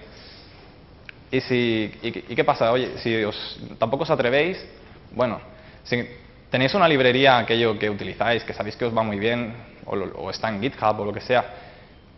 ¿Y, 1.32 1.40
si, 1.40 1.92
y, 2.02 2.12
qué 2.12 2.44
pasa? 2.44 2.70
Oye, 2.70 2.98
si 2.98 3.24
os, 3.24 3.58
tampoco 3.78 4.04
os 4.04 4.10
atrevéis, 4.10 4.64
bueno, 5.12 5.40
si 5.82 6.06
tenéis 6.48 6.74
una 6.74 6.86
librería, 6.86 7.38
aquello 7.38 7.76
que 7.76 7.90
utilizáis, 7.90 8.44
que 8.44 8.52
sabéis 8.52 8.76
que 8.76 8.84
os 8.84 8.96
va 8.96 9.02
muy 9.02 9.18
bien, 9.18 9.54
o, 9.86 9.96
o 9.96 10.30
está 10.30 10.50
en 10.50 10.60
GitHub 10.60 11.00
o 11.00 11.04
lo 11.06 11.12
que 11.12 11.22
sea, 11.22 11.71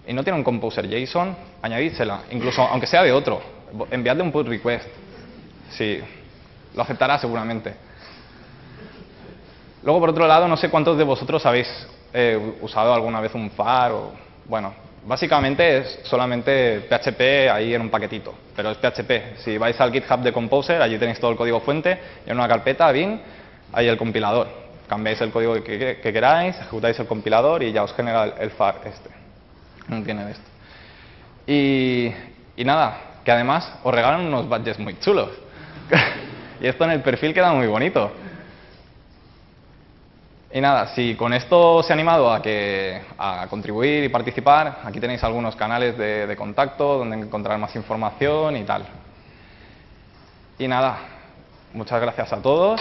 y 0.06 0.12
no 0.12 0.22
tiene 0.22 0.38
un 0.38 0.44
composer 0.44 0.88
JSON, 0.88 1.36
añadídsela, 1.62 2.22
incluso 2.30 2.62
aunque 2.62 2.86
sea 2.86 3.02
de 3.02 3.12
otro, 3.12 3.40
enviadle 3.90 4.22
un 4.22 4.32
pull 4.32 4.46
request. 4.46 4.86
Sí, 5.70 5.98
lo 6.74 6.82
aceptará 6.82 7.18
seguramente. 7.18 7.74
Luego, 9.82 10.00
por 10.00 10.10
otro 10.10 10.26
lado, 10.26 10.48
no 10.48 10.56
sé 10.56 10.70
cuántos 10.70 10.96
de 10.96 11.04
vosotros 11.04 11.44
habéis 11.46 11.68
eh, 12.12 12.56
usado 12.60 12.94
alguna 12.94 13.20
vez 13.20 13.34
un 13.34 13.50
FAR 13.50 13.92
o... 13.92 14.12
Bueno, 14.46 14.74
básicamente 15.06 15.78
es 15.78 16.00
solamente 16.04 16.86
PHP 16.88 17.50
ahí 17.50 17.74
en 17.74 17.80
un 17.80 17.90
paquetito, 17.90 18.34
pero 18.54 18.70
es 18.70 18.78
PHP. 18.78 19.38
Si 19.38 19.58
vais 19.58 19.78
al 19.80 19.92
GitHub 19.92 20.20
de 20.20 20.32
Composer, 20.32 20.80
allí 20.80 20.98
tenéis 20.98 21.18
todo 21.18 21.30
el 21.30 21.36
código 21.36 21.60
fuente 21.60 21.98
y 22.26 22.30
en 22.30 22.36
una 22.36 22.48
carpeta, 22.48 22.90
bin, 22.92 23.20
hay 23.72 23.88
el 23.88 23.96
compilador. 23.96 24.48
Cambiáis 24.86 25.20
el 25.22 25.30
código 25.30 25.54
que, 25.62 25.98
queráis, 26.02 26.56
ejecutáis 26.56 26.98
el 26.98 27.06
compilador 27.06 27.62
y 27.62 27.72
ya 27.72 27.82
os 27.82 27.94
genera 27.94 28.24
el, 28.24 28.34
el 28.38 28.50
FAR 28.50 28.80
este 28.84 29.23
no 29.88 30.02
tiene 30.02 30.24
de 30.24 30.32
esto. 30.32 30.44
Y, 31.46 32.64
nada, 32.64 33.20
que 33.24 33.30
además 33.30 33.70
os 33.82 33.94
regalan 33.94 34.26
unos 34.26 34.48
badges 34.48 34.78
muy 34.78 34.98
chulos. 35.00 35.30
y 36.60 36.66
esto 36.66 36.84
en 36.84 36.90
el 36.92 37.02
perfil 37.02 37.34
queda 37.34 37.52
muy 37.52 37.66
bonito. 37.66 38.12
Y 40.52 40.60
nada, 40.60 40.94
si 40.94 41.16
con 41.16 41.32
esto 41.34 41.76
os 41.76 41.90
he 41.90 41.92
animado 41.92 42.32
a, 42.32 42.40
que, 42.40 43.02
a 43.18 43.46
contribuir 43.50 44.04
y 44.04 44.08
participar, 44.08 44.80
aquí 44.84 45.00
tenéis 45.00 45.24
algunos 45.24 45.56
canales 45.56 45.98
de, 45.98 46.28
de 46.28 46.36
contacto 46.36 46.98
donde 46.98 47.16
encontrar 47.16 47.58
más 47.58 47.74
información 47.74 48.56
y 48.56 48.62
tal. 48.62 48.86
Y 50.58 50.68
nada, 50.68 50.98
muchas 51.72 52.00
gracias 52.00 52.32
a 52.32 52.40
todos. 52.40 52.80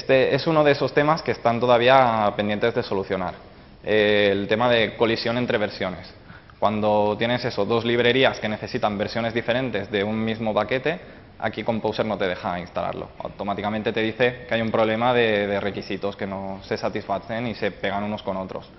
Este 0.00 0.34
es 0.34 0.46
uno 0.46 0.64
de 0.64 0.72
esos 0.72 0.94
temas 0.94 1.20
que 1.20 1.32
están 1.32 1.60
todavía 1.60 2.32
pendientes 2.34 2.74
de 2.74 2.82
solucionar. 2.82 3.34
Eh, 3.84 4.30
el 4.32 4.48
tema 4.48 4.70
de 4.70 4.96
colisión 4.96 5.36
entre 5.36 5.58
versiones. 5.58 6.10
Cuando 6.58 7.16
tienes 7.18 7.44
eso, 7.44 7.66
dos 7.66 7.84
librerías 7.84 8.40
que 8.40 8.48
necesitan 8.48 8.96
versiones 8.96 9.34
diferentes 9.34 9.90
de 9.90 10.02
un 10.02 10.24
mismo 10.24 10.54
paquete, 10.54 10.98
aquí 11.38 11.62
Composer 11.62 12.06
no 12.06 12.16
te 12.16 12.26
deja 12.28 12.58
instalarlo. 12.58 13.10
Automáticamente 13.18 13.92
te 13.92 14.00
dice 14.00 14.46
que 14.48 14.54
hay 14.54 14.62
un 14.62 14.70
problema 14.70 15.12
de, 15.12 15.60
requisitos 15.60 16.16
que 16.16 16.26
no 16.26 16.60
se 16.62 16.78
satisfacen 16.78 17.48
y 17.48 17.54
se 17.54 17.70
pegan 17.70 18.02
unos 18.02 18.22
con 18.22 18.38
otros. 18.38 18.70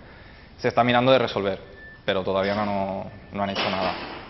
Se 0.58 0.70
está 0.70 0.84
mirando 0.84 1.12
de 1.12 1.20
resolver, 1.20 1.60
pero 2.04 2.24
todavía 2.24 2.56
no 2.56 3.12
han 3.44 3.50
hecho 3.52 3.70
nada. 3.70 4.22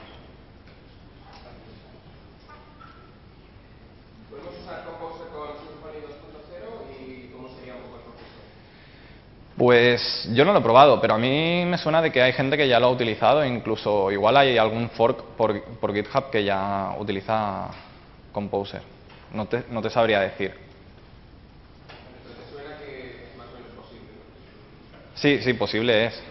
¿Podemos 4.32 4.58
usar 4.64 4.86
Composer 4.86 5.28
con 5.28 5.50
Symfony 5.60 6.08
2.0 6.08 6.98
y 6.98 7.28
cómo 7.34 7.50
sería 7.50 7.76
un 7.76 7.82
poco 7.82 7.98
el 7.98 8.04
proceso? 8.04 8.40
Pues 9.72 10.28
yo 10.34 10.44
no 10.44 10.52
lo 10.52 10.60
he 10.60 10.62
probado, 10.62 11.00
pero 11.00 11.14
a 11.14 11.18
mí 11.18 11.64
me 11.66 11.78
suena 11.78 12.02
de 12.02 12.12
que 12.12 12.22
hay 12.22 12.34
gente 12.34 12.58
que 12.58 12.68
ya 12.68 12.78
lo 12.78 12.88
ha 12.88 12.90
utilizado, 12.90 13.46
incluso 13.46 14.12
igual 14.12 14.36
hay 14.36 14.58
algún 14.58 14.90
fork 14.90 15.24
por, 15.38 15.64
por 15.80 15.94
GitHub 15.94 16.30
que 16.30 16.44
ya 16.44 16.94
utiliza 17.00 17.70
Composer. 18.34 18.82
No 19.32 19.46
te, 19.46 19.64
no 19.70 19.82
te 19.82 19.90
sabría 19.90 20.20
decir. 20.20 20.54
Es. 25.16 25.22
Sí, 25.22 25.42
sí, 25.42 25.54
posible 25.54 26.08
es. 26.08 26.22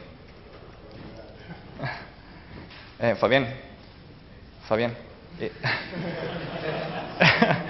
Eh, 3.00 3.14
Fabián. 3.14 3.48
Fabián. 4.68 4.94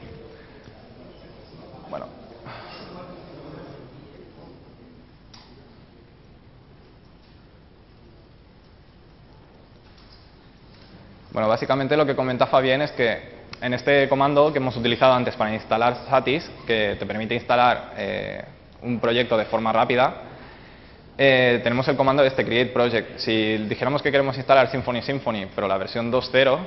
Bueno, 11.31 11.47
básicamente 11.47 11.95
lo 11.95 12.05
que 12.05 12.13
comenta 12.13 12.45
Fabián 12.45 12.81
es 12.81 12.91
que 12.91 13.17
en 13.61 13.73
este 13.73 14.09
comando 14.09 14.51
que 14.51 14.59
hemos 14.59 14.75
utilizado 14.75 15.13
antes 15.13 15.33
para 15.35 15.53
instalar 15.53 15.95
Satis, 16.09 16.49
que 16.67 16.97
te 16.99 17.05
permite 17.05 17.33
instalar 17.35 17.93
eh, 17.95 18.43
un 18.81 18.99
proyecto 18.99 19.37
de 19.37 19.45
forma 19.45 19.71
rápida, 19.71 20.13
eh, 21.17 21.61
tenemos 21.63 21.87
el 21.87 21.95
comando 21.95 22.21
de 22.21 22.27
este 22.27 22.43
create 22.43 22.73
project. 22.73 23.17
Si 23.19 23.57
dijéramos 23.59 24.01
que 24.01 24.11
queremos 24.11 24.35
instalar 24.35 24.69
Symfony 24.69 25.01
Symfony, 25.01 25.47
pero 25.55 25.69
la 25.69 25.77
versión 25.77 26.11
2.0, 26.11 26.57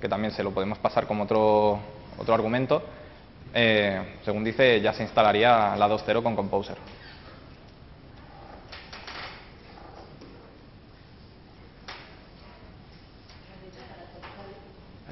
que 0.00 0.08
también 0.08 0.32
se 0.32 0.44
lo 0.44 0.52
podemos 0.52 0.78
pasar 0.78 1.08
como 1.08 1.24
otro, 1.24 1.80
otro 2.16 2.32
argumento, 2.32 2.80
eh, 3.52 4.18
según 4.24 4.44
dice 4.44 4.80
ya 4.80 4.92
se 4.92 5.02
instalaría 5.02 5.74
la 5.74 5.88
2.0 5.88 6.22
con 6.22 6.36
Composer. 6.36 6.76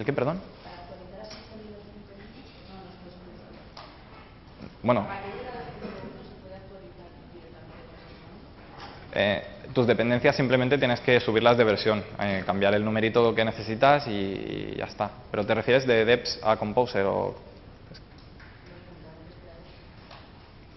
¿El 0.00 0.06
qué, 0.06 0.14
perdón? 0.14 0.40
Bueno, 4.82 5.06
eh, 9.12 9.44
tus 9.74 9.86
dependencias 9.86 10.34
simplemente 10.34 10.78
tienes 10.78 11.00
que 11.00 11.20
subirlas 11.20 11.58
de 11.58 11.64
versión, 11.64 12.02
eh, 12.18 12.42
cambiar 12.46 12.72
el 12.72 12.82
numerito 12.82 13.34
que 13.34 13.44
necesitas 13.44 14.06
y, 14.08 14.74
ya 14.78 14.86
está. 14.86 15.10
¿Pero 15.30 15.44
te 15.44 15.54
refieres 15.54 15.86
de 15.86 16.06
Deps 16.06 16.40
a 16.42 16.56
Composer 16.56 17.04
o...? 17.04 17.36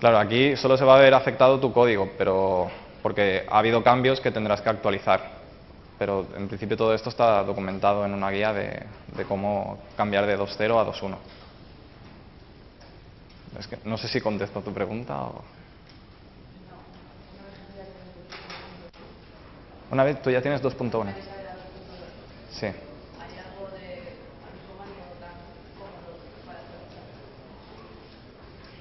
Claro, 0.01 0.19
aquí 0.19 0.57
solo 0.57 0.75
se 0.75 0.83
va 0.83 0.97
a 0.97 0.99
ver 0.99 1.13
afectado 1.13 1.62
tu 1.62 1.71
código, 1.71 2.12
pero 2.17 2.69
porque 3.01 3.45
ha 3.49 3.59
habido 3.59 3.81
cambios 3.81 4.19
que 4.19 4.31
tendrás 4.31 4.59
que 4.59 4.67
actualizar. 4.67 5.42
Pero 6.04 6.28
en 6.36 6.50
principio 6.50 6.76
todo 6.76 6.94
esto 6.94 7.08
está 7.08 7.42
documentado 7.46 8.06
en 8.06 8.13
una 8.13 8.30
guía 8.30 8.52
de, 8.52 8.86
cómo 9.26 9.80
cambiar 9.96 10.26
de 10.26 10.38
2.0 10.38 10.78
a 10.78 10.86
2.1. 10.86 11.16
Es 13.58 13.86
no 13.86 13.98
sé 13.98 14.10
si 14.10 14.20
contesto 14.20 14.60
tu 14.60 14.74
pregunta 14.74 15.18
o... 15.22 15.42
Una 19.92 20.04
vez 20.04 20.22
tú 20.22 20.30
ya 20.30 20.42
tienes 20.42 20.62
2.1. 20.62 21.13
Sí. 22.52 22.68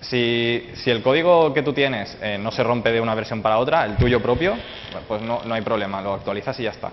Si, 0.01 0.71
si 0.75 0.91
el 0.91 1.05
código 1.05 1.55
que 1.55 1.63
tú 1.63 1.73
tienes 1.73 2.19
eh, 2.21 2.37
no 2.37 2.51
se 2.51 2.65
rompe 2.65 2.91
de 2.91 3.01
una 3.01 3.15
versión 3.15 3.41
para 3.41 3.59
otra, 3.59 3.85
el 3.85 3.97
tuyo 3.97 4.21
propio, 4.21 4.57
pues 5.07 5.23
no, 5.23 5.45
no 5.45 5.55
hay 5.55 5.63
problema, 5.63 6.03
lo 6.03 6.15
actualizas 6.15 6.59
y 6.59 6.65
ya 6.65 6.71
está. 6.71 6.91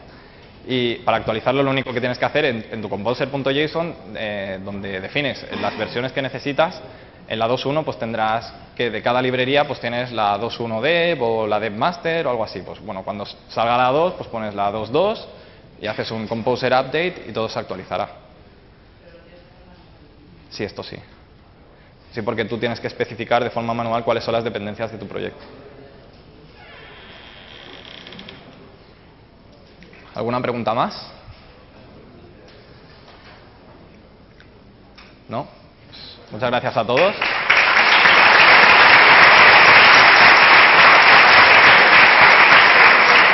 Y 0.72 0.98
para 0.98 1.18
actualizarlo 1.18 1.64
lo 1.64 1.72
único 1.72 1.92
que 1.92 2.00
tienes 2.00 2.20
que 2.20 2.26
hacer 2.26 2.46
en, 2.46 2.64
en 2.70 2.80
tu 2.80 2.88
composer.json, 2.88 3.96
eh, 4.16 4.60
donde 4.64 5.02
defines 5.02 5.44
las 5.60 5.76
versiones 5.76 6.12
que 6.12 6.22
necesitas, 6.22 6.80
en 7.28 7.40
la 7.40 7.48
2.1 7.48 7.84
pues 7.84 7.98
tendrás 7.98 8.54
que 8.76 8.92
de 8.92 9.02
cada 9.02 9.20
librería 9.20 9.66
pues 9.66 9.80
tienes 9.80 10.12
la 10.12 10.40
2.1 10.40 10.80
dev 10.82 11.24
o 11.24 11.48
la 11.48 11.60
dev 11.60 11.74
master 11.74 12.28
o 12.28 12.30
algo 12.30 12.44
así. 12.44 12.62
Pues 12.62 12.80
bueno, 12.82 13.04
cuando 13.04 13.26
salga 13.26 13.78
la 13.78 13.90
2 13.90 14.14
pues 14.14 14.30
pones 14.30 14.54
la 14.54 14.72
2.2 14.72 15.26
y 15.82 15.88
haces 15.88 16.12
un 16.12 16.28
composer 16.28 16.72
update 16.72 17.26
y 17.28 17.32
todo 17.32 17.50
se 17.50 17.58
actualizará. 17.58 18.08
Sí, 20.52 20.64
esto 20.64 20.84
sí. 20.84 20.98
Sí, 22.12 22.22
porque 22.22 22.46
tú 22.46 22.60
tienes 22.60 22.80
que 22.80 22.88
especificar 22.88 23.44
de 23.44 23.50
forma 23.50 23.74
manual 23.74 24.04
cuáles 24.04 24.24
son 24.24 24.36
las 24.36 24.44
dependencias 24.44 24.92
de 24.92 25.00
tu 25.00 25.08
proyecto. 25.08 25.44
¿Alguna 30.20 30.42
pregunta 30.42 30.74
más? 30.74 30.94
¿No? 35.30 35.48
Muchas 36.30 36.50
gracias 36.50 36.76
a 36.76 36.86
todos. 36.86 37.16